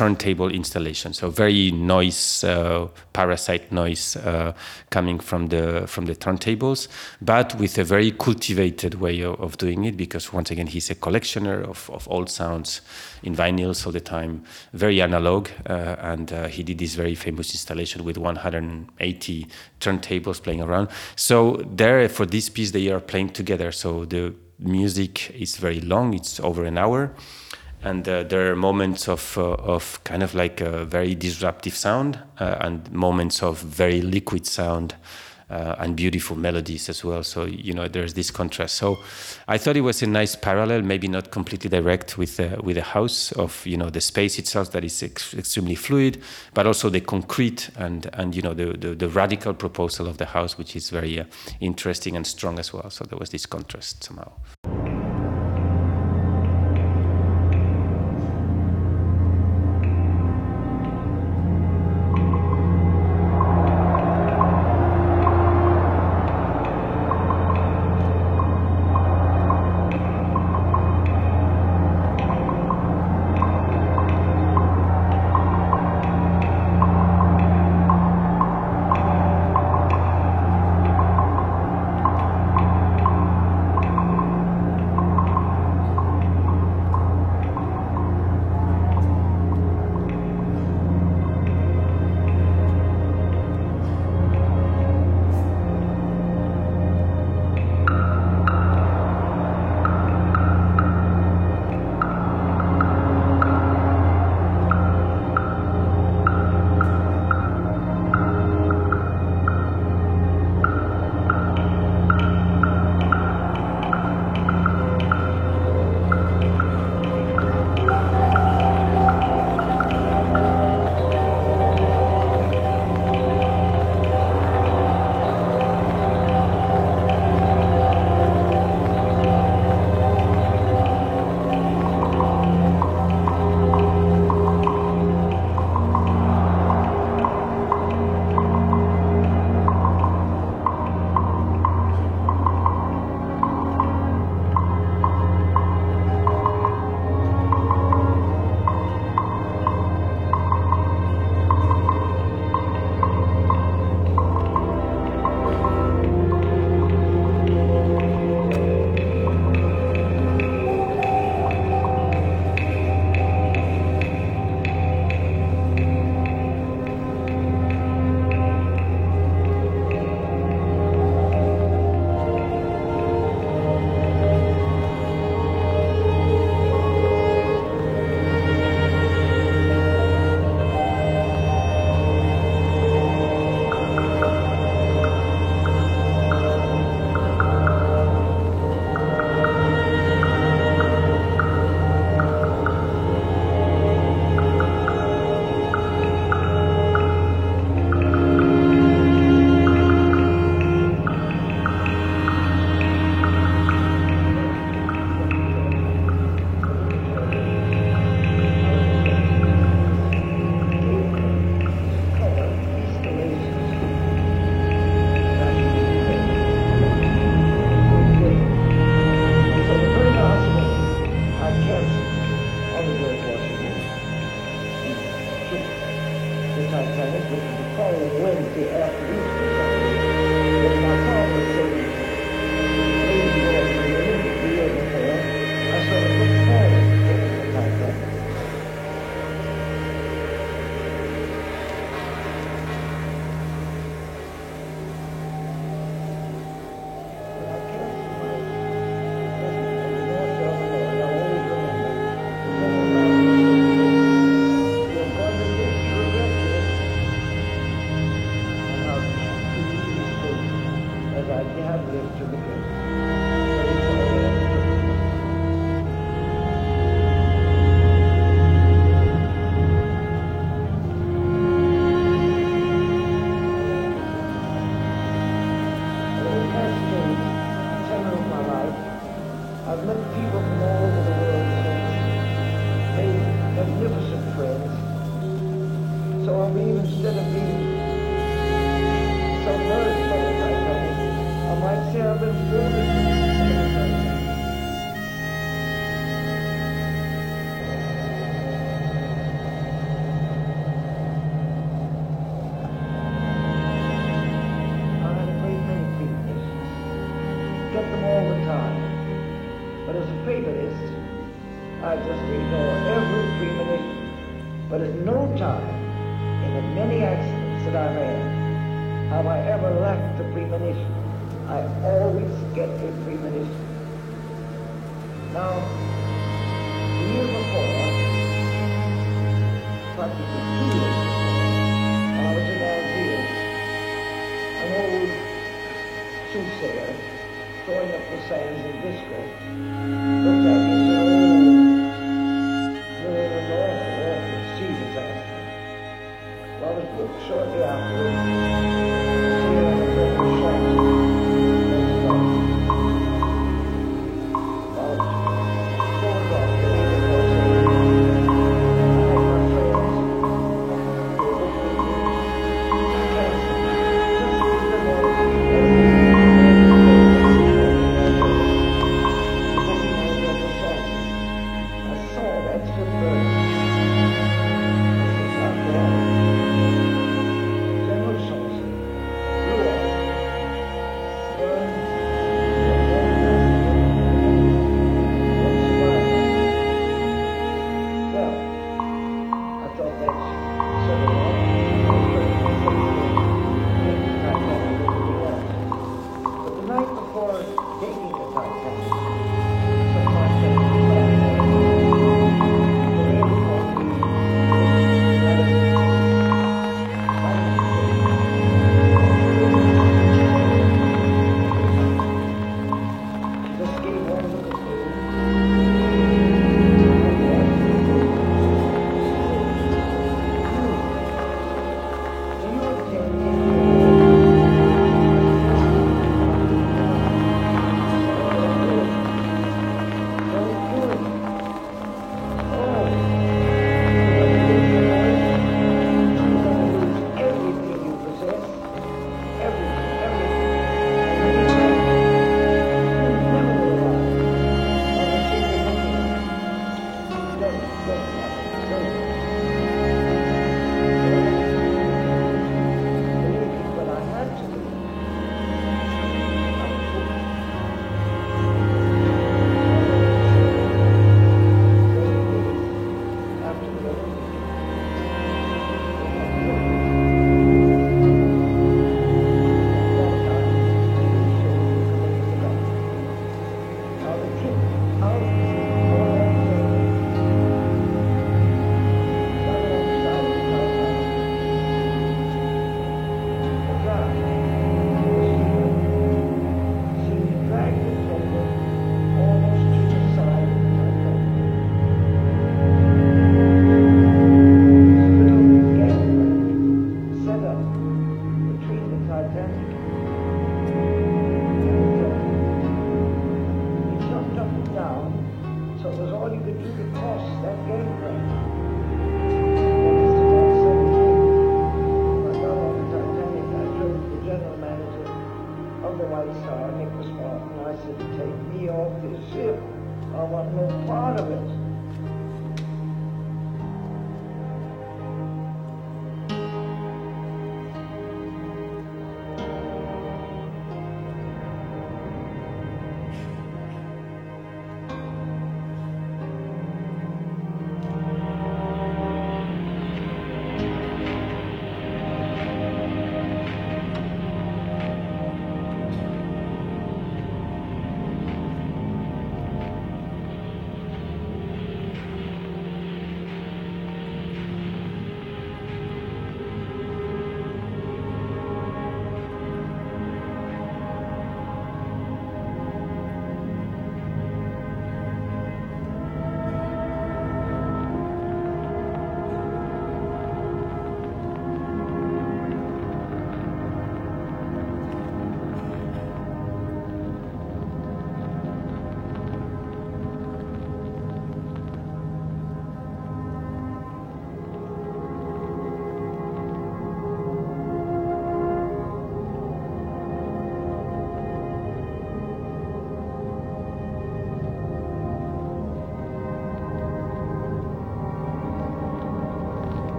turntable 0.00 0.48
installation. 0.48 1.12
So 1.12 1.28
very 1.28 1.70
noise, 1.72 2.42
uh, 2.44 2.88
parasite 3.12 3.70
noise 3.70 4.16
uh, 4.16 4.54
coming 4.88 5.18
from 5.18 5.48
the 5.48 5.86
from 5.86 6.06
the 6.06 6.14
turntables, 6.14 6.88
but 7.20 7.54
with 7.56 7.76
a 7.76 7.84
very 7.84 8.10
cultivated 8.12 8.94
way 8.94 9.20
of, 9.20 9.38
of 9.40 9.58
doing 9.58 9.84
it. 9.84 9.98
Because 9.98 10.32
once 10.32 10.50
again, 10.50 10.68
he's 10.68 10.90
a 10.90 10.94
collectioner 10.94 11.68
of, 11.68 11.90
of 11.90 12.08
old 12.08 12.30
sounds 12.30 12.80
in 13.22 13.36
vinyls 13.36 13.84
all 13.84 13.92
the 13.92 14.00
time, 14.00 14.44
very 14.72 15.02
analog, 15.02 15.50
uh, 15.68 15.96
and 16.00 16.32
uh, 16.32 16.46
he 16.46 16.62
did 16.62 16.78
this 16.78 16.94
very 16.94 17.14
famous 17.14 17.52
installation 17.52 18.02
with 18.02 18.16
180 18.16 19.46
turntables 19.80 20.42
playing 20.42 20.62
around. 20.62 20.88
So 21.16 21.56
there, 21.76 22.08
for 22.08 22.24
this 22.24 22.48
piece, 22.48 22.70
they 22.70 22.88
are 22.88 23.00
playing 23.00 23.30
together. 23.30 23.70
So 23.70 24.06
the 24.06 24.34
music 24.60 25.30
is 25.30 25.56
very 25.56 25.80
long; 25.80 26.14
it's 26.14 26.40
over 26.40 26.64
an 26.64 26.78
hour 26.78 27.14
and 27.82 28.08
uh, 28.08 28.22
there 28.24 28.52
are 28.52 28.56
moments 28.56 29.08
of 29.08 29.38
uh, 29.38 29.52
of 29.54 30.02
kind 30.04 30.22
of 30.22 30.34
like 30.34 30.60
a 30.60 30.84
very 30.84 31.14
disruptive 31.14 31.74
sound 31.74 32.18
uh, 32.38 32.56
and 32.60 32.90
moments 32.92 33.42
of 33.42 33.58
very 33.58 34.02
liquid 34.02 34.46
sound 34.46 34.94
uh, 35.50 35.76
and 35.78 35.96
beautiful 35.96 36.36
melodies 36.36 36.88
as 36.88 37.04
well. 37.04 37.22
So 37.22 37.44
you 37.44 37.72
know 37.72 37.88
there's 37.88 38.14
this 38.14 38.30
contrast. 38.30 38.76
So 38.76 38.98
I 39.48 39.58
thought 39.58 39.76
it 39.76 39.82
was 39.82 40.02
a 40.02 40.06
nice 40.06 40.36
parallel, 40.36 40.82
maybe 40.82 41.08
not 41.08 41.30
completely 41.30 41.68
direct 41.70 42.16
with 42.16 42.38
uh, 42.40 42.56
with 42.62 42.76
the 42.76 42.82
house 42.82 43.32
of 43.32 43.66
you 43.66 43.76
know 43.76 43.90
the 43.90 44.00
space 44.00 44.38
itself 44.38 44.70
that 44.72 44.84
is 44.84 45.02
ex- 45.02 45.34
extremely 45.34 45.74
fluid, 45.74 46.22
but 46.54 46.66
also 46.66 46.88
the 46.88 47.00
concrete 47.00 47.70
and 47.76 48.08
and 48.14 48.34
you 48.36 48.42
know 48.42 48.54
the 48.54 48.76
the, 48.76 48.94
the 48.94 49.08
radical 49.08 49.54
proposal 49.54 50.06
of 50.06 50.18
the 50.18 50.26
house, 50.26 50.56
which 50.56 50.76
is 50.76 50.90
very 50.90 51.20
uh, 51.20 51.24
interesting 51.60 52.16
and 52.16 52.26
strong 52.26 52.58
as 52.58 52.72
well. 52.72 52.90
So 52.90 53.04
there 53.04 53.18
was 53.18 53.30
this 53.30 53.46
contrast 53.46 54.04
somehow. 54.04 54.32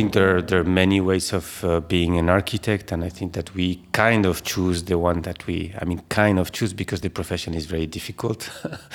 Think 0.00 0.14
there, 0.14 0.40
there 0.40 0.60
are 0.60 0.64
many 0.64 0.98
ways 0.98 1.30
of 1.34 1.62
uh, 1.62 1.80
being 1.80 2.16
an 2.16 2.30
architect, 2.30 2.90
and 2.90 3.04
I 3.04 3.10
think 3.10 3.34
that 3.34 3.54
we 3.54 3.82
kind 3.92 4.24
of 4.24 4.42
choose 4.42 4.84
the 4.84 4.96
one 4.96 5.20
that 5.22 5.46
we, 5.46 5.74
I 5.78 5.84
mean, 5.84 6.00
kind 6.08 6.38
of 6.38 6.52
choose 6.52 6.72
because 6.72 7.02
the 7.02 7.10
profession 7.10 7.52
is 7.52 7.66
very 7.66 7.86
difficult, 7.86 8.48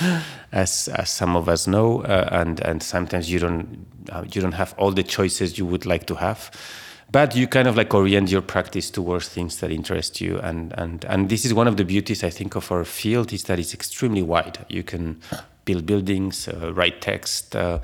as, 0.52 0.88
as 0.88 1.12
some 1.12 1.36
of 1.36 1.48
us 1.48 1.68
know, 1.68 2.02
uh, 2.02 2.28
and, 2.32 2.60
and 2.62 2.82
sometimes 2.82 3.32
you 3.32 3.38
don't, 3.38 3.86
uh, 4.10 4.24
you 4.32 4.42
don't 4.42 4.54
have 4.54 4.74
all 4.80 4.92
the 4.92 5.04
choices 5.04 5.60
you 5.60 5.66
would 5.68 5.86
like 5.86 6.08
to 6.08 6.16
have. 6.16 6.50
But 7.12 7.36
you 7.36 7.48
kind 7.48 7.68
of 7.68 7.78
like 7.78 7.94
orient 7.94 8.32
your 8.32 8.42
practice 8.42 8.90
towards 8.90 9.30
things 9.30 9.60
that 9.60 9.70
interest 9.70 10.20
you, 10.22 10.40
and, 10.40 10.74
and, 10.76 11.06
and 11.06 11.30
this 11.30 11.46
is 11.46 11.54
one 11.54 11.68
of 11.68 11.78
the 11.78 11.86
beauties 11.86 12.24
I 12.24 12.32
think 12.32 12.56
of 12.56 12.72
our 12.72 12.84
field 12.84 13.32
is 13.32 13.44
that 13.44 13.60
it's 13.60 13.76
extremely 13.76 14.24
wide. 14.24 14.66
You 14.70 14.82
can 14.82 15.22
build 15.66 15.86
buildings, 15.86 16.48
uh, 16.48 16.74
write 16.74 17.00
text, 17.02 17.56
uh, 17.56 17.80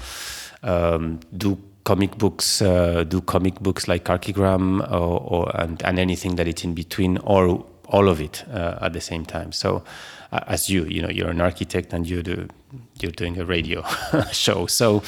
um, 0.64 1.20
do 1.38 1.60
comic 1.84 2.18
books, 2.18 2.62
uh, 2.62 3.04
do 3.04 3.22
comic 3.22 3.60
books 3.60 3.88
like 3.88 4.06
Archigram 4.06 4.82
or, 4.92 5.20
or 5.22 5.52
and, 5.56 5.82
and, 5.84 6.00
anything 6.00 6.36
that 6.36 6.48
it's 6.48 6.64
in 6.64 6.74
between, 6.74 7.18
or 7.20 7.66
all 7.88 8.08
of 8.08 8.22
it 8.22 8.44
uh, 8.52 8.80
at 8.82 8.94
the 8.94 9.02
same 9.02 9.26
time. 9.26 9.52
So, 9.52 9.84
uh, 10.32 10.40
as 10.48 10.70
you, 10.70 10.86
you 10.86 11.02
know, 11.02 11.10
you're 11.10 11.30
an 11.30 11.42
architect 11.42 11.94
and 11.94 12.08
you 12.08 12.24
do, 12.24 12.48
you're 13.02 13.12
doing 13.12 13.38
a 13.40 13.46
radio 13.46 13.84
show. 14.32 14.66
So, 14.68 15.02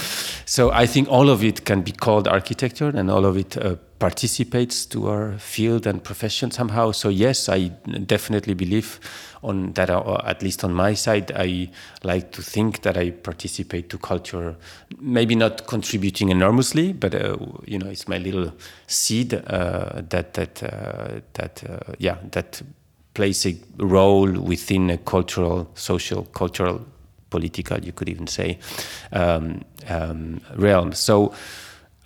so 0.45 0.71
I 0.71 0.85
think 0.85 1.07
all 1.09 1.29
of 1.29 1.43
it 1.43 1.65
can 1.65 1.81
be 1.81 1.91
called 1.91 2.27
architecture, 2.27 2.89
and 2.89 3.09
all 3.09 3.25
of 3.25 3.37
it 3.37 3.57
uh, 3.57 3.75
participates 4.03 4.85
to 4.85 5.07
our 5.07 5.37
field 5.37 5.87
and 5.87 6.03
profession 6.03 6.51
somehow. 6.51 6.91
So 6.91 7.07
yes, 7.07 7.47
I 7.47 7.69
definitely 8.05 8.53
believe 8.53 8.99
on 9.41 9.71
that, 9.75 9.89
or 9.89 10.19
at 10.27 10.43
least 10.43 10.65
on 10.65 10.73
my 10.73 10.93
side, 10.93 11.31
I 11.33 11.69
like 12.03 12.33
to 12.33 12.41
think 12.41 12.81
that 12.81 12.97
I 12.97 13.11
participate 13.11 13.87
to 13.91 13.97
culture, 13.97 14.57
maybe 14.99 15.35
not 15.35 15.67
contributing 15.67 16.31
enormously, 16.31 16.91
but 16.91 17.15
uh, 17.15 17.37
you 17.65 17.79
know, 17.79 17.87
it's 17.87 18.09
my 18.09 18.17
little 18.17 18.51
seed 18.87 19.35
uh, 19.35 20.01
that 20.09 20.33
that 20.33 20.61
uh, 20.63 21.21
that 21.35 21.63
uh, 21.69 21.93
yeah 21.97 22.17
that 22.31 22.61
plays 23.13 23.45
a 23.45 23.55
role 23.77 24.29
within 24.33 24.89
a 24.89 24.97
cultural, 24.97 25.69
social, 25.75 26.23
cultural, 26.33 26.85
political, 27.29 27.79
you 27.79 27.93
could 27.93 28.09
even 28.09 28.27
say, 28.27 28.59
um, 29.13 29.63
um, 29.87 30.41
realm. 30.57 30.91
So. 30.91 31.33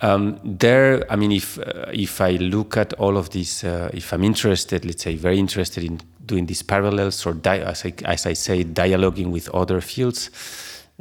Um, 0.00 0.38
there, 0.44 1.04
I 1.10 1.16
mean, 1.16 1.32
if 1.32 1.58
uh, 1.58 1.90
if 1.92 2.20
I 2.20 2.32
look 2.36 2.76
at 2.76 2.92
all 2.94 3.16
of 3.16 3.30
this, 3.30 3.64
uh, 3.64 3.90
if 3.92 4.12
I'm 4.12 4.22
interested, 4.22 4.84
let's 4.84 5.02
say, 5.02 5.16
very 5.16 5.38
interested 5.38 5.82
in 5.82 6.00
doing 6.24 6.46
these 6.46 6.62
parallels 6.62 7.26
or 7.26 7.36
as 7.44 7.84
I, 7.84 7.92
as 8.04 8.26
I 8.26 8.34
say, 8.34 8.62
dialoguing 8.64 9.30
with 9.30 9.48
other 9.48 9.80
fields, 9.80 10.30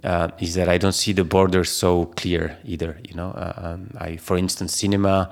uh, 0.03 0.29
is 0.39 0.55
that 0.55 0.67
I 0.67 0.77
don't 0.79 0.93
see 0.95 1.13
the 1.13 1.23
borders 1.23 1.69
so 1.69 2.05
clear 2.05 2.57
either. 2.65 2.97
You 3.07 3.15
know, 3.15 3.29
uh, 3.31 3.53
um, 3.57 3.91
I, 3.99 4.17
for 4.17 4.37
instance, 4.37 4.75
cinema 4.75 5.31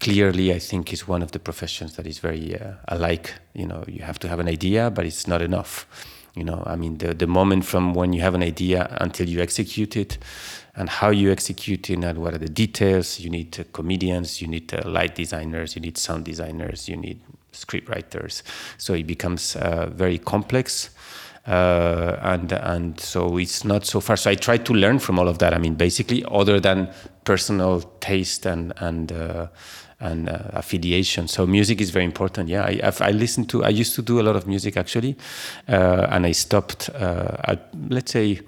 clearly 0.00 0.52
I 0.52 0.58
think 0.58 0.92
is 0.92 1.06
one 1.06 1.22
of 1.22 1.30
the 1.30 1.38
professions 1.38 1.94
that 1.96 2.06
is 2.06 2.18
very 2.18 2.58
uh, 2.58 2.74
alike. 2.88 3.34
You 3.54 3.66
know, 3.66 3.84
you 3.86 4.02
have 4.02 4.18
to 4.20 4.28
have 4.28 4.40
an 4.40 4.48
idea, 4.48 4.90
but 4.90 5.04
it's 5.04 5.26
not 5.26 5.42
enough. 5.42 5.86
You 6.34 6.44
know, 6.44 6.62
I 6.64 6.76
mean, 6.76 6.96
the 6.96 7.12
the 7.12 7.26
moment 7.26 7.66
from 7.66 7.92
when 7.92 8.14
you 8.14 8.22
have 8.22 8.34
an 8.34 8.42
idea 8.42 8.96
until 9.00 9.28
you 9.28 9.42
execute 9.42 9.96
it 9.96 10.18
and 10.74 10.88
how 10.88 11.10
you 11.10 11.30
execute 11.30 11.90
it 11.90 12.02
and 12.02 12.18
what 12.18 12.34
are 12.34 12.38
the 12.38 12.48
details. 12.48 13.20
You 13.20 13.30
need 13.30 13.58
uh, 13.58 13.64
comedians, 13.72 14.40
you 14.40 14.48
need 14.48 14.72
uh, 14.72 14.88
light 14.88 15.14
designers, 15.14 15.76
you 15.76 15.82
need 15.82 15.98
sound 15.98 16.24
designers, 16.24 16.88
you 16.88 16.96
need 16.96 17.20
script 17.52 17.88
writers. 17.88 18.42
So 18.78 18.94
it 18.94 19.06
becomes 19.06 19.56
uh, 19.56 19.90
very 19.90 20.18
complex. 20.18 20.90
Uh, 21.44 22.20
and 22.22 22.52
and 22.52 23.00
so 23.00 23.36
it's 23.36 23.64
not 23.64 23.84
so 23.84 24.00
far. 24.00 24.16
So 24.16 24.30
I 24.30 24.36
try 24.36 24.58
to 24.58 24.72
learn 24.72 25.00
from 25.00 25.18
all 25.18 25.28
of 25.28 25.38
that. 25.38 25.52
I 25.52 25.58
mean, 25.58 25.74
basically, 25.74 26.24
other 26.30 26.60
than 26.60 26.88
personal 27.24 27.80
taste 27.98 28.46
and 28.46 28.72
and 28.76 29.10
uh, 29.10 29.48
and 29.98 30.28
uh, 30.28 30.38
affiliation. 30.52 31.26
So 31.26 31.44
music 31.44 31.80
is 31.80 31.90
very 31.90 32.04
important. 32.04 32.48
Yeah, 32.48 32.62
I 32.62 32.80
I've, 32.84 33.00
i 33.02 33.10
listen 33.10 33.44
to. 33.46 33.64
I 33.64 33.70
used 33.70 33.96
to 33.96 34.02
do 34.02 34.20
a 34.20 34.22
lot 34.22 34.36
of 34.36 34.46
music 34.46 34.76
actually, 34.76 35.16
uh, 35.68 36.06
and 36.10 36.26
I 36.26 36.32
stopped. 36.32 36.90
Uh, 36.90 37.36
at, 37.44 37.70
let's 37.88 38.12
say 38.12 38.40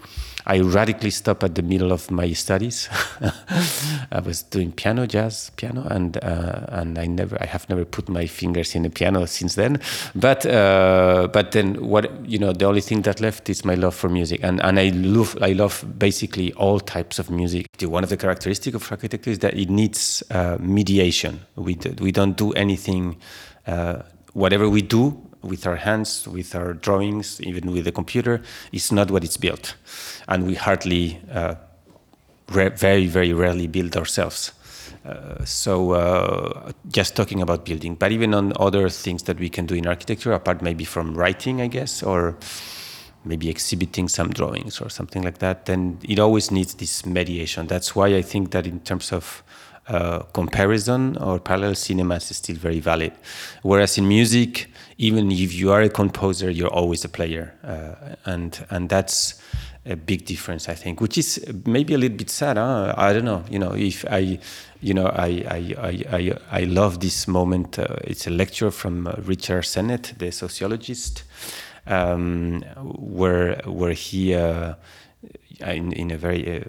I 0.47 0.61
radically 0.61 1.11
stopped 1.11 1.43
at 1.43 1.55
the 1.55 1.63
middle 1.63 1.93
of 1.93 2.11
my 2.11 2.33
studies. 2.33 2.89
I 4.13 4.21
was 4.21 4.43
doing 4.43 4.73
piano, 4.73 5.07
jazz 5.07 5.51
piano, 5.57 5.87
and 5.89 6.23
uh, 6.23 6.67
and 6.69 6.99
I 6.99 7.07
never, 7.07 7.39
I 7.41 7.47
have 7.47 7.69
never 7.69 7.85
put 7.85 8.09
my 8.09 8.27
fingers 8.27 8.75
in 8.75 8.85
a 8.85 8.91
piano 8.91 9.27
since 9.27 9.55
then. 9.55 9.81
But 10.15 10.45
uh, 10.45 11.29
but 11.33 11.53
then 11.53 11.87
what 11.87 12.27
you 12.29 12.39
know, 12.39 12.53
the 12.53 12.67
only 12.67 12.83
thing 12.83 13.03
that 13.03 13.21
left 13.21 13.49
is 13.49 13.65
my 13.65 13.75
love 13.75 13.95
for 13.95 14.09
music, 14.09 14.41
and 14.43 14.63
and 14.63 14.79
I 14.79 14.91
love 14.91 15.39
I 15.41 15.53
love 15.53 15.85
basically 15.99 16.53
all 16.55 16.79
types 16.79 17.19
of 17.19 17.31
music. 17.31 17.67
One 17.81 18.05
of 18.05 18.11
the 18.11 18.17
characteristics 18.17 18.75
of 18.77 18.91
architecture 18.93 19.31
is 19.31 19.39
that 19.39 19.55
it 19.55 19.71
needs 19.71 20.23
uh, 20.31 20.59
mediation. 20.61 21.41
We 21.57 21.79
we 22.01 22.13
don't 22.13 22.37
do 22.37 22.53
anything. 22.53 23.17
Uh, 23.67 24.03
whatever 24.35 24.69
we 24.69 24.83
do 24.83 25.17
with 25.45 25.67
our 25.67 25.77
hands, 25.77 26.27
with 26.27 26.55
our 26.55 26.73
drawings, 26.73 27.41
even 27.41 27.71
with 27.71 27.85
the 27.85 27.93
computer, 27.93 28.43
is 28.73 28.91
not 28.91 29.11
what 29.11 29.25
it's 29.25 29.37
built. 29.37 29.77
And 30.27 30.47
we 30.47 30.55
hardly, 30.55 31.21
uh, 31.33 31.55
very, 32.49 33.07
very 33.07 33.33
rarely 33.33 33.67
build 33.67 33.97
ourselves. 33.97 34.53
Uh, 35.05 35.45
so 35.45 35.93
uh, 35.93 36.73
just 36.89 37.15
talking 37.15 37.43
about 37.43 37.65
building, 37.65 37.95
but 37.95 38.11
even 38.11 38.33
on 38.33 38.53
other 38.59 38.89
things 38.89 39.23
that 39.25 39.39
we 39.39 39.51
can 39.51 39.67
do 39.67 39.75
in 39.75 39.87
architecture, 39.87 40.33
apart 40.33 40.63
maybe 40.63 40.85
from 40.85 41.15
writing, 41.15 41.61
I 41.61 41.67
guess, 41.67 42.03
or 42.03 42.37
maybe 43.25 43.51
exhibiting 43.51 44.09
some 44.09 44.31
drawings 44.31 44.81
or 44.81 44.89
something 44.89 45.23
like 45.23 45.39
that, 45.39 45.67
then 45.67 45.99
it 46.03 46.19
always 46.19 46.51
needs 46.51 46.75
this 46.75 47.05
mediation. 47.05 47.67
That's 47.67 47.95
why 47.95 48.09
I 48.09 48.23
think 48.23 48.51
that 48.53 48.67
in 48.67 48.81
terms 48.81 49.13
of 49.13 49.43
uh, 49.89 50.21
comparison 50.33 51.17
or 51.19 51.39
parallel 51.39 51.75
cinemas 51.75 52.31
is 52.31 52.39
still 52.39 52.57
very 52.57 52.81
valid. 52.81 53.13
Whereas 53.63 53.99
in 53.99 54.09
music, 54.09 54.71
even 54.99 55.31
if 55.31 55.53
you 55.53 55.73
are 55.73 55.83
a 55.83 55.89
composer, 55.89 56.51
you're 56.51 56.73
always 56.73 57.05
a 57.05 57.09
player, 57.09 57.53
uh, 57.65 58.15
and 58.25 58.65
and 58.71 58.89
that's 58.89 59.41
a 59.87 59.97
big 59.97 60.25
difference, 60.25 60.69
I 60.69 60.75
think, 60.75 61.01
which 61.01 61.19
is 61.19 61.45
maybe 61.67 61.93
a 61.93 61.99
little 61.99 62.17
bit 62.17 62.31
sad. 62.31 62.57
Huh? 62.57 62.95
I 62.97 63.13
don't 63.13 63.25
know. 63.25 63.45
You 63.51 63.59
know, 63.59 63.75
if 63.75 64.05
I, 64.11 64.39
you 64.81 64.95
know, 64.95 65.07
I 65.07 65.45
I 65.51 65.75
I 65.79 66.05
I, 66.13 66.39
I 66.51 66.65
love 66.65 67.01
this 67.01 67.29
moment. 67.29 67.79
Uh, 67.79 67.97
it's 68.05 68.27
a 68.27 68.31
lecture 68.31 68.71
from 68.71 69.07
uh, 69.07 69.15
Richard 69.25 69.65
Sennett, 69.65 70.15
the 70.19 70.31
sociologist, 70.31 71.25
um, 71.87 72.63
where 72.77 73.61
where 73.67 73.93
he. 73.93 74.35
Uh, 74.35 74.75
in, 75.61 75.93
in 75.93 76.11
a 76.11 76.17
very 76.17 76.65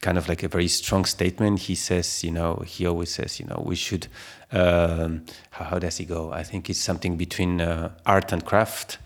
kind 0.00 0.16
of 0.16 0.28
like 0.28 0.42
a 0.42 0.48
very 0.48 0.68
strong 0.68 1.04
statement. 1.04 1.60
He 1.60 1.74
says, 1.74 2.24
you 2.24 2.30
know, 2.30 2.62
he 2.66 2.86
always 2.86 3.10
says, 3.10 3.38
you 3.38 3.46
know, 3.46 3.62
we 3.64 3.76
should. 3.76 4.08
Um, 4.52 5.24
how, 5.50 5.64
how, 5.64 5.78
does 5.78 5.98
he 5.98 6.04
go? 6.04 6.32
I 6.32 6.42
think 6.42 6.68
it's 6.68 6.80
something 6.80 7.16
between 7.16 7.60
uh, 7.60 7.90
art 8.04 8.32
and 8.32 8.44
craft. 8.44 8.98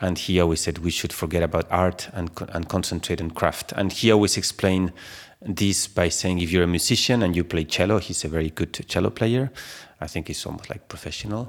And 0.00 0.18
he 0.18 0.40
always 0.40 0.60
said 0.60 0.78
we 0.78 0.90
should 0.90 1.12
forget 1.12 1.42
about 1.42 1.66
art 1.70 2.08
and 2.12 2.30
and 2.52 2.68
concentrate 2.68 3.20
on 3.20 3.30
craft. 3.30 3.72
And 3.72 3.92
he 3.92 4.12
always 4.12 4.36
explained 4.36 4.92
this 5.40 5.86
by 5.86 6.08
saying 6.08 6.40
if 6.40 6.50
you're 6.50 6.64
a 6.64 6.68
musician 6.68 7.22
and 7.22 7.36
you 7.36 7.44
play 7.44 7.64
cello, 7.64 7.98
he's 7.98 8.24
a 8.24 8.28
very 8.28 8.50
good 8.50 8.72
cello 8.88 9.10
player. 9.10 9.50
I 10.00 10.06
think 10.06 10.28
he's 10.28 10.46
almost 10.46 10.70
like 10.70 10.88
professional. 10.88 11.48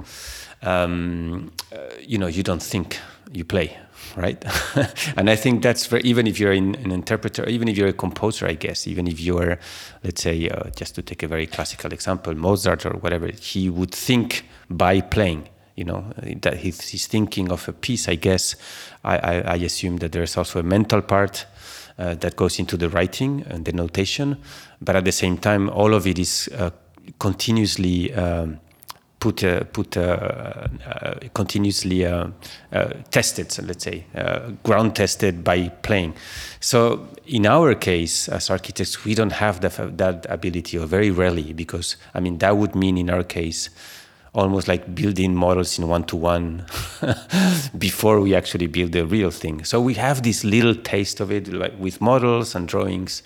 Um, 0.63 1.51
uh, 1.71 1.77
you 2.01 2.17
know, 2.17 2.27
you 2.27 2.43
don't 2.43 2.63
think, 2.63 2.99
you 3.31 3.45
play 3.45 3.77
right? 4.15 4.43
and 5.17 5.29
I 5.29 5.35
think 5.35 5.63
that's 5.63 5.85
for 5.85 5.97
even 5.99 6.27
if 6.27 6.39
you're 6.39 6.51
in, 6.53 6.75
an 6.75 6.91
interpreter, 6.91 7.47
even 7.47 7.67
if 7.67 7.77
you're 7.77 7.87
a 7.87 7.93
composer, 7.93 8.47
I 8.47 8.53
guess, 8.53 8.87
even 8.87 9.07
if 9.07 9.19
you're, 9.19 9.59
let's 10.03 10.21
say, 10.21 10.49
uh, 10.49 10.69
just 10.75 10.95
to 10.95 11.01
take 11.01 11.23
a 11.23 11.27
very 11.27 11.47
classical 11.47 11.93
example, 11.93 12.35
Mozart 12.35 12.85
or 12.85 12.91
whatever, 12.91 13.27
he 13.27 13.69
would 13.69 13.91
think 13.91 14.45
by 14.69 15.01
playing. 15.01 15.49
You 15.75 15.85
know 15.85 16.11
that 16.41 16.57
he's, 16.57 17.07
thinking 17.07 17.53
of 17.53 17.65
a 17.69 17.71
piece. 17.71 18.09
I 18.09 18.15
guess 18.15 18.57
I, 19.05 19.17
I, 19.17 19.33
I 19.41 19.55
assume 19.55 19.97
that 19.97 20.11
there's 20.11 20.35
also 20.35 20.59
a 20.59 20.63
mental 20.63 21.01
part 21.01 21.45
uh, 21.97 22.15
that 22.15 22.35
goes 22.35 22.59
into 22.59 22.75
the 22.75 22.89
writing 22.89 23.45
and 23.47 23.63
the 23.63 23.71
notation, 23.71 24.37
but 24.81 24.97
at 24.97 25.05
the 25.05 25.13
same 25.13 25.37
time, 25.37 25.69
all 25.69 25.93
of 25.93 26.05
it 26.05 26.19
is 26.19 26.49
uh, 26.57 26.71
continuously. 27.17 28.13
Um, 28.13 28.59
put 29.19 29.43
uh, 29.43 29.63
put 29.73 29.97
uh, 29.97 30.01
uh, 30.01 31.15
continuously 31.33 32.07
tested, 33.11 33.51
so 33.51 33.63
let's 33.63 33.83
say 33.83 34.05
ground 34.63 34.95
tested 34.95 35.43
by 35.43 35.69
playing. 35.81 36.13
So 36.59 37.07
in 37.25 37.45
our 37.45 37.75
case, 37.75 38.29
as 38.29 38.49
architects, 38.49 39.05
we 39.05 39.15
don't 39.15 39.33
have 39.33 39.59
that 39.61 39.97
that 39.97 40.25
ability, 40.29 40.77
or 40.77 40.85
very 40.85 41.11
rarely, 41.11 41.53
because 41.53 41.97
I 42.13 42.19
mean 42.19 42.37
that 42.39 42.57
would 42.57 42.75
mean 42.75 42.97
in 42.97 43.09
our 43.09 43.23
case 43.23 43.69
almost 44.33 44.67
like 44.67 44.93
building 44.93 45.35
models 45.35 45.79
in 45.79 45.87
one 45.87 46.03
to 46.03 46.15
one 46.15 46.63
before 47.77 48.21
we 48.21 48.35
actually 48.35 48.67
build 48.67 48.91
the 48.91 49.03
real 49.03 49.31
thing. 49.31 49.63
So 49.63 49.81
we 49.81 49.95
have 49.95 50.21
this 50.21 50.43
little 50.43 50.75
taste 50.75 51.19
of 51.19 51.31
it, 51.31 51.51
like 51.51 51.73
with 51.79 51.99
models 51.99 52.55
and 52.55 52.67
drawings 52.67 53.23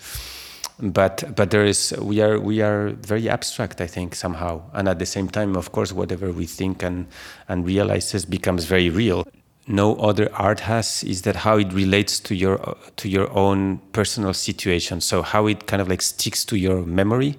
but 0.80 1.22
but 1.36 1.50
there 1.50 1.64
is 1.64 1.94
we 2.00 2.20
are 2.20 2.38
we 2.40 2.60
are 2.60 2.90
very 3.06 3.28
abstract 3.28 3.80
i 3.80 3.86
think 3.86 4.14
somehow 4.14 4.60
and 4.72 4.88
at 4.88 4.98
the 4.98 5.06
same 5.06 5.28
time 5.28 5.56
of 5.56 5.70
course 5.70 5.92
whatever 5.92 6.32
we 6.32 6.46
think 6.46 6.82
and 6.82 7.06
and 7.48 7.64
realizes 7.64 8.24
becomes 8.24 8.64
very 8.64 8.90
real 8.90 9.24
no 9.68 9.94
other 9.96 10.28
art 10.34 10.60
has 10.60 11.04
is 11.04 11.22
that 11.22 11.36
how 11.36 11.56
it 11.56 11.72
relates 11.72 12.18
to 12.18 12.34
your 12.34 12.76
to 12.96 13.08
your 13.08 13.30
own 13.38 13.78
personal 13.92 14.34
situation 14.34 15.00
so 15.00 15.22
how 15.22 15.46
it 15.46 15.66
kind 15.66 15.80
of 15.80 15.88
like 15.88 16.02
sticks 16.02 16.44
to 16.44 16.56
your 16.56 16.84
memory 16.84 17.38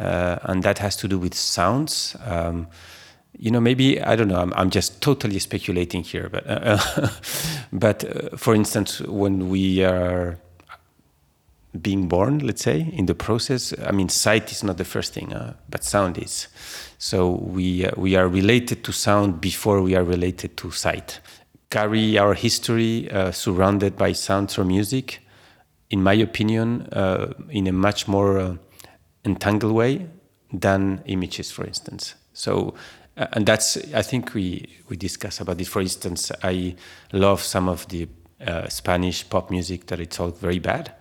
uh, 0.00 0.38
and 0.44 0.62
that 0.62 0.78
has 0.78 0.96
to 0.96 1.06
do 1.06 1.18
with 1.18 1.34
sounds. 1.34 2.16
Um, 2.24 2.68
you 3.38 3.50
know, 3.50 3.60
maybe 3.60 4.00
I 4.00 4.16
don't 4.16 4.28
know. 4.28 4.40
I'm, 4.40 4.52
I'm 4.54 4.70
just 4.70 5.00
totally 5.02 5.38
speculating 5.38 6.02
here, 6.02 6.28
but 6.28 6.44
uh, 6.46 6.78
but 7.72 8.04
uh, 8.04 8.36
for 8.36 8.54
instance, 8.54 9.00
when 9.02 9.50
we 9.50 9.84
are 9.84 10.38
being 11.80 12.08
born, 12.08 12.38
let's 12.38 12.62
say, 12.62 12.90
in 12.92 13.06
the 13.06 13.14
process, 13.14 13.74
I 13.84 13.92
mean, 13.92 14.08
sight 14.08 14.50
is 14.50 14.64
not 14.64 14.76
the 14.76 14.84
first 14.84 15.14
thing, 15.14 15.32
uh, 15.32 15.54
but 15.68 15.84
sound 15.84 16.18
is. 16.18 16.48
So 16.98 17.30
we 17.30 17.86
uh, 17.86 17.92
we 17.96 18.16
are 18.16 18.28
related 18.28 18.82
to 18.84 18.92
sound 18.92 19.40
before 19.40 19.80
we 19.82 19.94
are 19.94 20.04
related 20.04 20.56
to 20.58 20.70
sight. 20.70 21.20
Carry 21.70 22.18
our 22.18 22.34
history 22.34 23.10
uh, 23.10 23.30
surrounded 23.30 23.96
by 23.96 24.12
sounds 24.12 24.58
or 24.58 24.64
music, 24.64 25.20
in 25.90 26.02
my 26.02 26.14
opinion, 26.14 26.88
uh, 26.92 27.32
in 27.50 27.66
a 27.66 27.72
much 27.72 28.08
more 28.08 28.58
entangled 29.24 29.72
way 29.72 30.06
than 30.52 31.02
images, 31.06 31.52
for 31.52 31.64
instance. 31.64 32.16
So 32.32 32.74
uh, 33.20 33.26
and 33.32 33.46
that's 33.46 33.76
I 33.94 34.02
think 34.02 34.34
we 34.34 34.66
we 34.88 34.96
discuss 34.96 35.40
about 35.40 35.58
this. 35.58 35.68
For 35.68 35.82
instance, 35.82 36.32
I 36.42 36.74
love 37.12 37.42
some 37.42 37.68
of 37.68 37.86
the 37.88 38.08
uh, 38.46 38.68
Spanish 38.68 39.28
pop 39.28 39.50
music 39.50 39.86
that 39.86 40.00
it's 40.00 40.18
all 40.18 40.30
very 40.30 40.58
bad. 40.58 40.94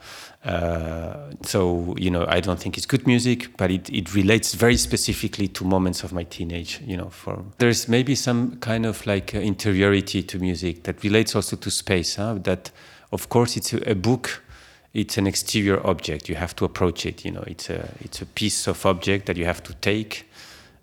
Uh, 0.44 1.32
so 1.44 1.96
you 1.98 2.10
know, 2.10 2.26
I 2.28 2.40
don't 2.40 2.60
think 2.60 2.78
it's 2.78 2.86
good 2.86 3.06
music, 3.06 3.58
but 3.58 3.72
it, 3.72 3.90
it 3.90 4.14
relates 4.14 4.54
very 4.54 4.78
specifically 4.78 5.48
to 5.50 5.66
moments 5.66 6.04
of 6.04 6.14
my 6.14 6.24
teenage. 6.24 6.82
You 6.86 6.98
know, 6.98 7.10
for 7.10 7.44
there's 7.58 7.88
maybe 7.88 8.16
some 8.16 8.58
kind 8.58 8.86
of 8.86 9.06
like 9.06 9.36
uh, 9.36 9.40
interiority 9.40 10.24
to 10.24 10.40
music 10.40 10.84
that 10.84 11.04
relates 11.04 11.36
also 11.36 11.56
to 11.58 11.70
space. 11.70 12.16
Huh? 12.16 12.36
That, 12.44 12.72
of 13.12 13.30
course, 13.30 13.58
it's 13.58 13.74
a, 13.74 13.92
a 13.92 13.96
book 13.96 14.44
it's 14.92 15.20
an 15.20 15.28
exterior 15.28 15.86
object. 15.86 16.28
You 16.30 16.34
have 16.34 16.56
to 16.56 16.66
approach 16.66 17.06
it. 17.06 17.24
You 17.24 17.30
know, 17.32 17.44
it's 17.46 17.70
a 17.70 17.90
it's 18.00 18.22
a 18.22 18.26
piece 18.26 18.66
of 18.66 18.84
object 18.86 19.28
that 19.28 19.38
you 19.38 19.46
have 19.46 19.62
to 19.64 19.74
take 19.76 20.26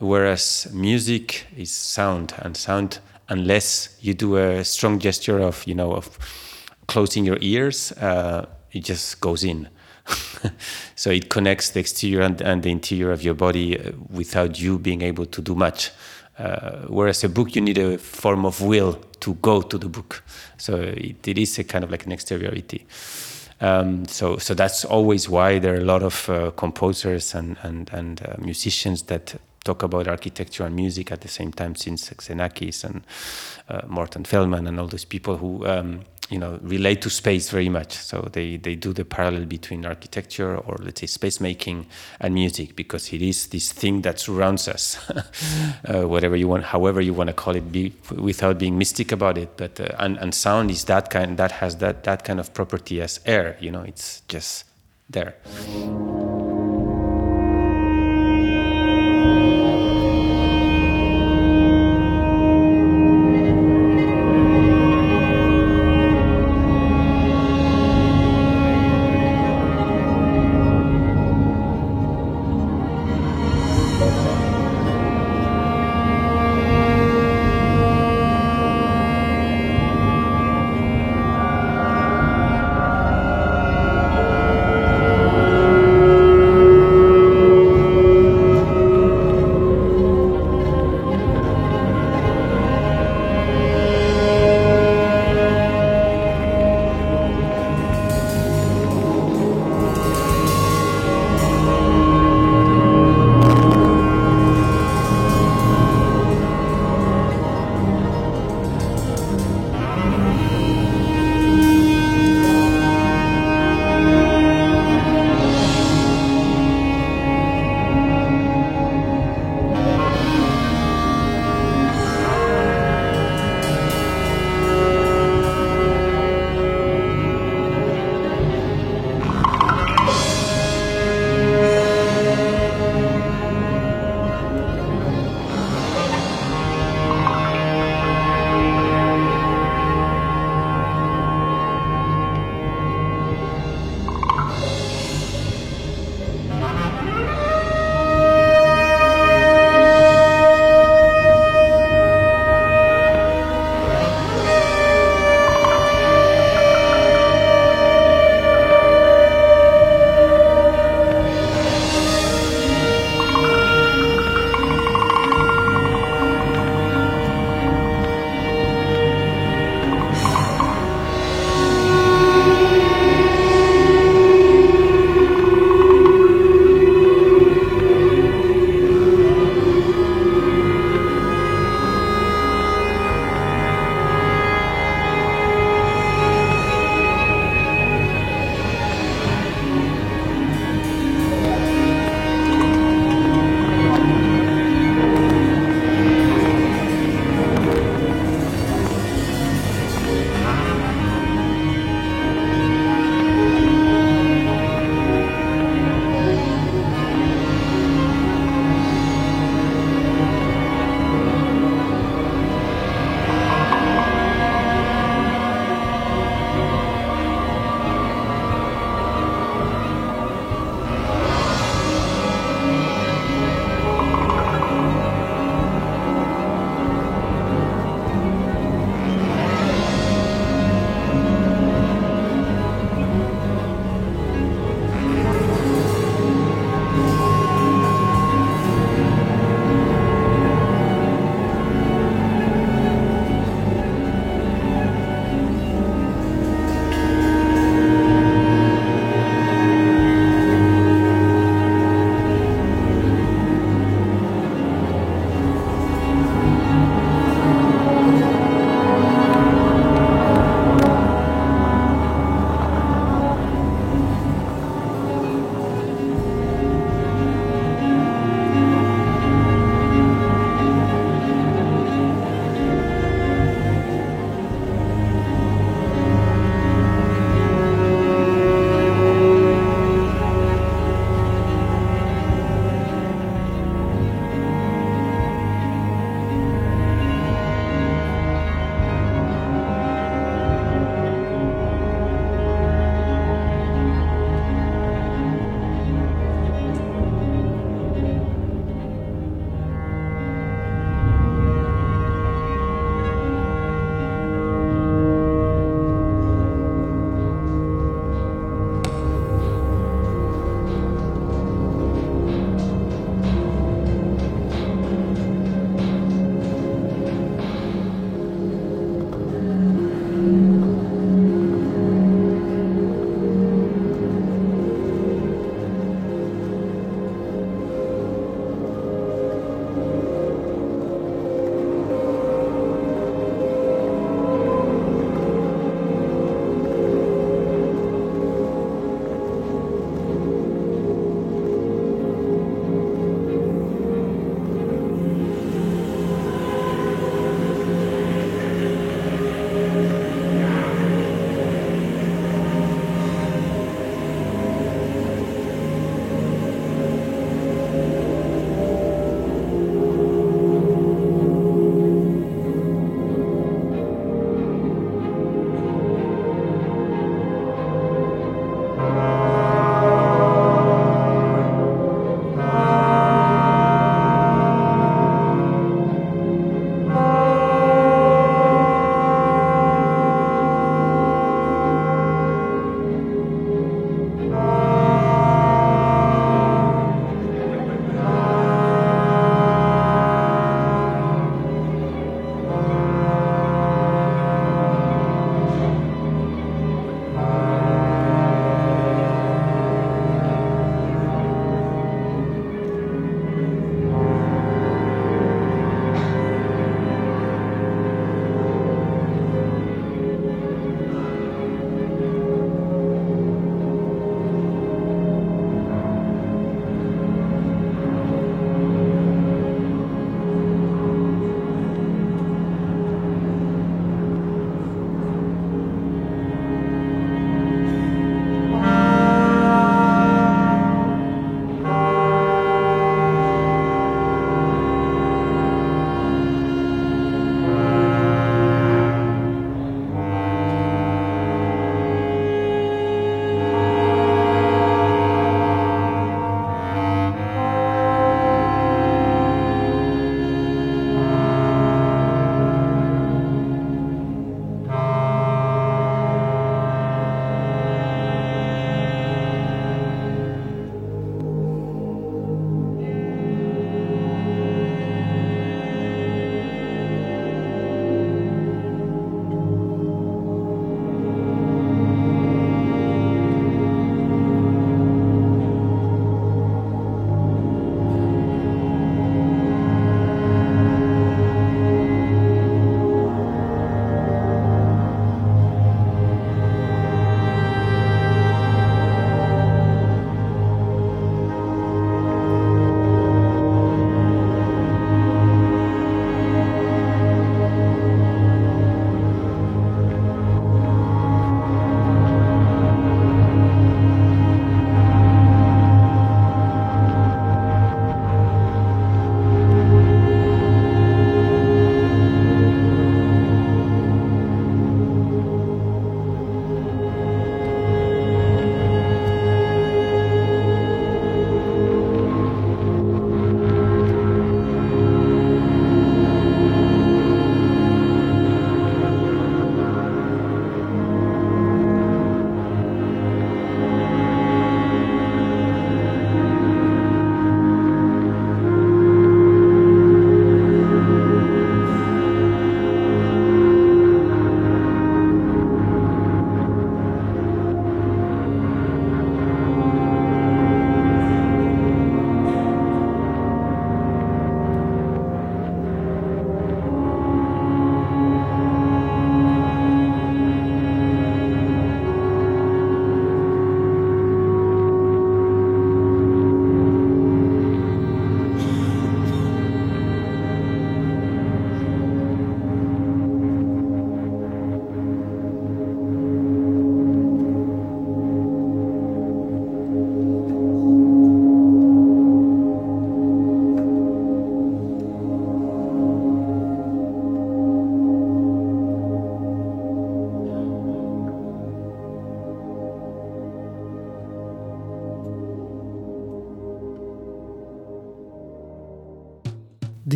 whereas 0.00 0.66
music 0.72 1.46
is 1.56 1.70
sound 1.70 2.34
and 2.38 2.56
sound 2.56 2.98
unless 3.28 3.96
you 4.00 4.14
do 4.14 4.36
a 4.36 4.64
strong 4.64 4.98
gesture 4.98 5.38
of 5.38 5.64
you 5.66 5.74
know 5.74 5.92
of 5.92 6.18
closing 6.88 7.24
your 7.24 7.38
ears 7.40 7.92
uh, 7.92 8.46
it 8.72 8.84
just 8.84 9.20
goes 9.20 9.44
in. 9.44 9.68
So 10.96 11.10
it 11.10 11.30
connects 11.30 11.70
the 11.70 11.80
exterior 11.80 12.20
and, 12.20 12.42
and, 12.42 12.62
the 12.62 12.70
interior 12.70 13.10
of 13.10 13.22
your 13.22 13.32
body 13.32 13.78
uh, 13.78 13.92
without 14.10 14.60
you 14.60 14.78
being 14.78 15.00
able 15.00 15.24
to 15.24 15.40
do 15.40 15.54
much. 15.54 15.92
Uh, 16.38 16.86
whereas 16.88 17.24
a 17.24 17.28
book 17.30 17.54
you 17.54 17.62
need 17.62 17.78
a 17.78 17.96
form 17.96 18.44
of 18.44 18.60
will 18.60 18.94
to 19.20 19.34
go 19.36 19.62
to 19.62 19.78
the 19.78 19.88
book. 19.88 20.22
So 20.58 20.76
it, 20.76 21.26
it 21.26 21.38
is 21.38 21.58
a 21.58 21.64
kind 21.64 21.84
of 21.84 21.90
like 21.90 22.04
an 22.04 22.12
exteriority. 22.12 22.86
Um, 23.62 24.06
so, 24.06 24.36
so 24.36 24.52
that's 24.52 24.84
always 24.84 25.26
why 25.26 25.58
there 25.58 25.74
are 25.74 25.80
a 25.80 25.84
lot 25.84 26.02
of 26.02 26.28
uh, 26.28 26.50
composers 26.50 27.34
and 27.34 27.56
and, 27.62 27.90
and 27.92 28.20
uh, 28.26 28.34
musicians 28.38 29.02
that 29.04 29.36
talk 29.64 29.82
about 29.82 30.08
architecture 30.08 30.64
and 30.64 30.74
music 30.74 31.12
at 31.12 31.20
the 31.20 31.28
same 31.28 31.52
time 31.52 31.74
since 31.74 32.10
Xenakis 32.10 32.84
and 32.84 33.02
uh, 33.68 33.82
Morton 33.86 34.24
Feldman 34.24 34.66
and 34.66 34.80
all 34.80 34.86
those 34.86 35.04
people 35.04 35.36
who 35.36 35.66
um, 35.66 36.00
you 36.30 36.38
know 36.38 36.58
relate 36.62 37.02
to 37.02 37.10
space 37.10 37.50
very 37.50 37.68
much. 37.68 37.92
So 37.92 38.28
they 38.32 38.56
they 38.56 38.76
do 38.76 38.92
the 38.92 39.04
parallel 39.04 39.44
between 39.46 39.84
architecture 39.84 40.56
or 40.56 40.76
let's 40.80 41.00
say 41.00 41.06
space 41.06 41.40
making 41.40 41.86
and 42.20 42.34
music 42.34 42.76
because 42.76 43.12
it 43.12 43.20
is 43.20 43.48
this 43.48 43.72
thing 43.72 44.02
that 44.02 44.20
surrounds 44.20 44.68
us 44.68 44.98
uh, 45.84 46.08
whatever 46.08 46.36
you 46.36 46.48
want 46.48 46.64
however 46.64 47.00
you 47.00 47.12
want 47.12 47.28
to 47.28 47.34
call 47.34 47.56
it 47.56 47.72
be, 47.72 47.92
without 48.12 48.58
being 48.58 48.78
mystic 48.78 49.12
about 49.12 49.36
it. 49.36 49.56
But 49.56 49.80
uh, 49.80 49.88
and, 49.98 50.16
and 50.18 50.34
sound 50.34 50.70
is 50.70 50.84
that 50.84 51.10
kind 51.10 51.36
that 51.36 51.52
has 51.52 51.76
that 51.78 52.04
that 52.04 52.24
kind 52.24 52.40
of 52.40 52.54
property 52.54 53.02
as 53.02 53.20
air 53.26 53.56
you 53.60 53.70
know 53.70 53.82
it's 53.82 54.22
just 54.28 54.64
there 55.08 55.34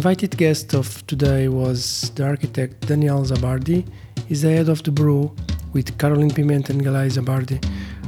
invited 0.00 0.34
guest 0.38 0.72
of 0.72 1.06
today 1.06 1.46
was 1.48 2.10
the 2.14 2.24
architect 2.24 2.86
Daniel 2.88 3.22
Zamarbide. 3.22 3.86
He's 4.26 4.40
the 4.40 4.50
head 4.50 4.70
of 4.70 4.82
the 4.82 4.90
bureau 4.90 5.30
with 5.74 5.98
Caroline 5.98 6.30
Piment 6.30 6.70
and 6.70 6.82
Galay 6.82 7.10
Zabardi, 7.10 7.58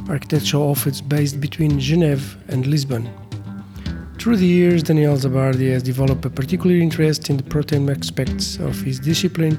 architectural 0.09 0.70
office 0.70 1.03
based 1.03 1.38
between 1.38 1.78
Geneva 1.78 2.38
and 2.49 2.66
Lisbon. 2.66 3.11
Through 4.18 4.38
the 4.38 4.47
years, 4.47 4.82
Daniel 4.82 5.18
Zamarbide 5.18 5.70
has 5.74 5.82
developed 5.82 6.24
a 6.24 6.30
particular 6.30 6.76
interest 6.76 7.28
in 7.28 7.36
the 7.36 7.43
protein 7.43 7.90
aspects 7.90 8.57
of 8.57 8.80
his 8.80 8.99
discipline 8.99 9.59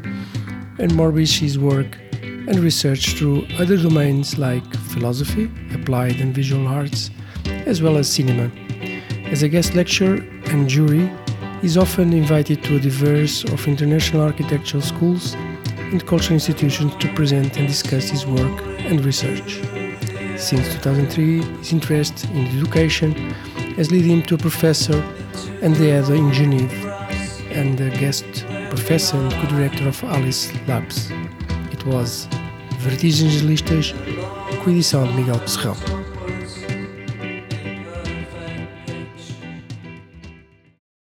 and 0.79 0.95
more 0.95 1.11
his 1.11 1.59
work 1.59 1.99
and 2.23 2.57
research 2.57 3.13
through 3.15 3.45
other 3.59 3.77
domains 3.77 4.39
like 4.39 4.67
philosophy, 4.93 5.51
applied 5.71 6.19
and 6.19 6.33
visual 6.33 6.67
arts, 6.67 7.11
as 7.67 7.83
well 7.83 7.95
as 7.95 8.11
cinema. 8.11 8.51
As 9.33 9.43
a 9.43 9.49
guest 9.49 9.75
lecturer 9.75 10.15
and 10.47 10.67
jury, 10.67 11.11
is 11.63 11.77
often 11.77 12.11
invited 12.11 12.61
to 12.61 12.75
a 12.75 12.79
diverse 12.79 13.45
of 13.45 13.67
international 13.69 14.21
architectural 14.21 14.83
schools 14.83 15.33
and 15.77 16.05
cultural 16.05 16.33
institutions 16.33 16.93
to 16.97 17.07
present 17.13 17.57
and 17.57 17.67
discuss 17.69 18.09
his 18.09 18.27
work 18.27 18.61
and 18.79 19.03
research. 19.05 19.61
Since 20.37 20.67
2003, 20.73 21.41
his 21.59 21.71
interest 21.71 22.25
in 22.25 22.47
education 22.47 23.13
has 23.77 23.91
led 23.91 24.01
him 24.01 24.23
to 24.23 24.35
a 24.35 24.37
professor 24.37 25.01
and 25.61 25.73
the 25.77 25.93
other 25.93 26.15
in 26.15 26.33
Geneva 26.33 27.07
and 27.51 27.79
a 27.79 27.89
guest 27.91 28.25
professor 28.69 29.15
and 29.15 29.31
co-director 29.31 29.87
of 29.87 30.03
Alice 30.03 30.51
Labs. 30.67 31.11
It 31.71 31.85
was 31.85 32.27
Vertigens 32.79 33.41
Listas, 33.41 33.93
edição 34.67 35.07
de 35.07 35.13
Miguel 35.13 35.39
Pesserrão. 35.39 36.02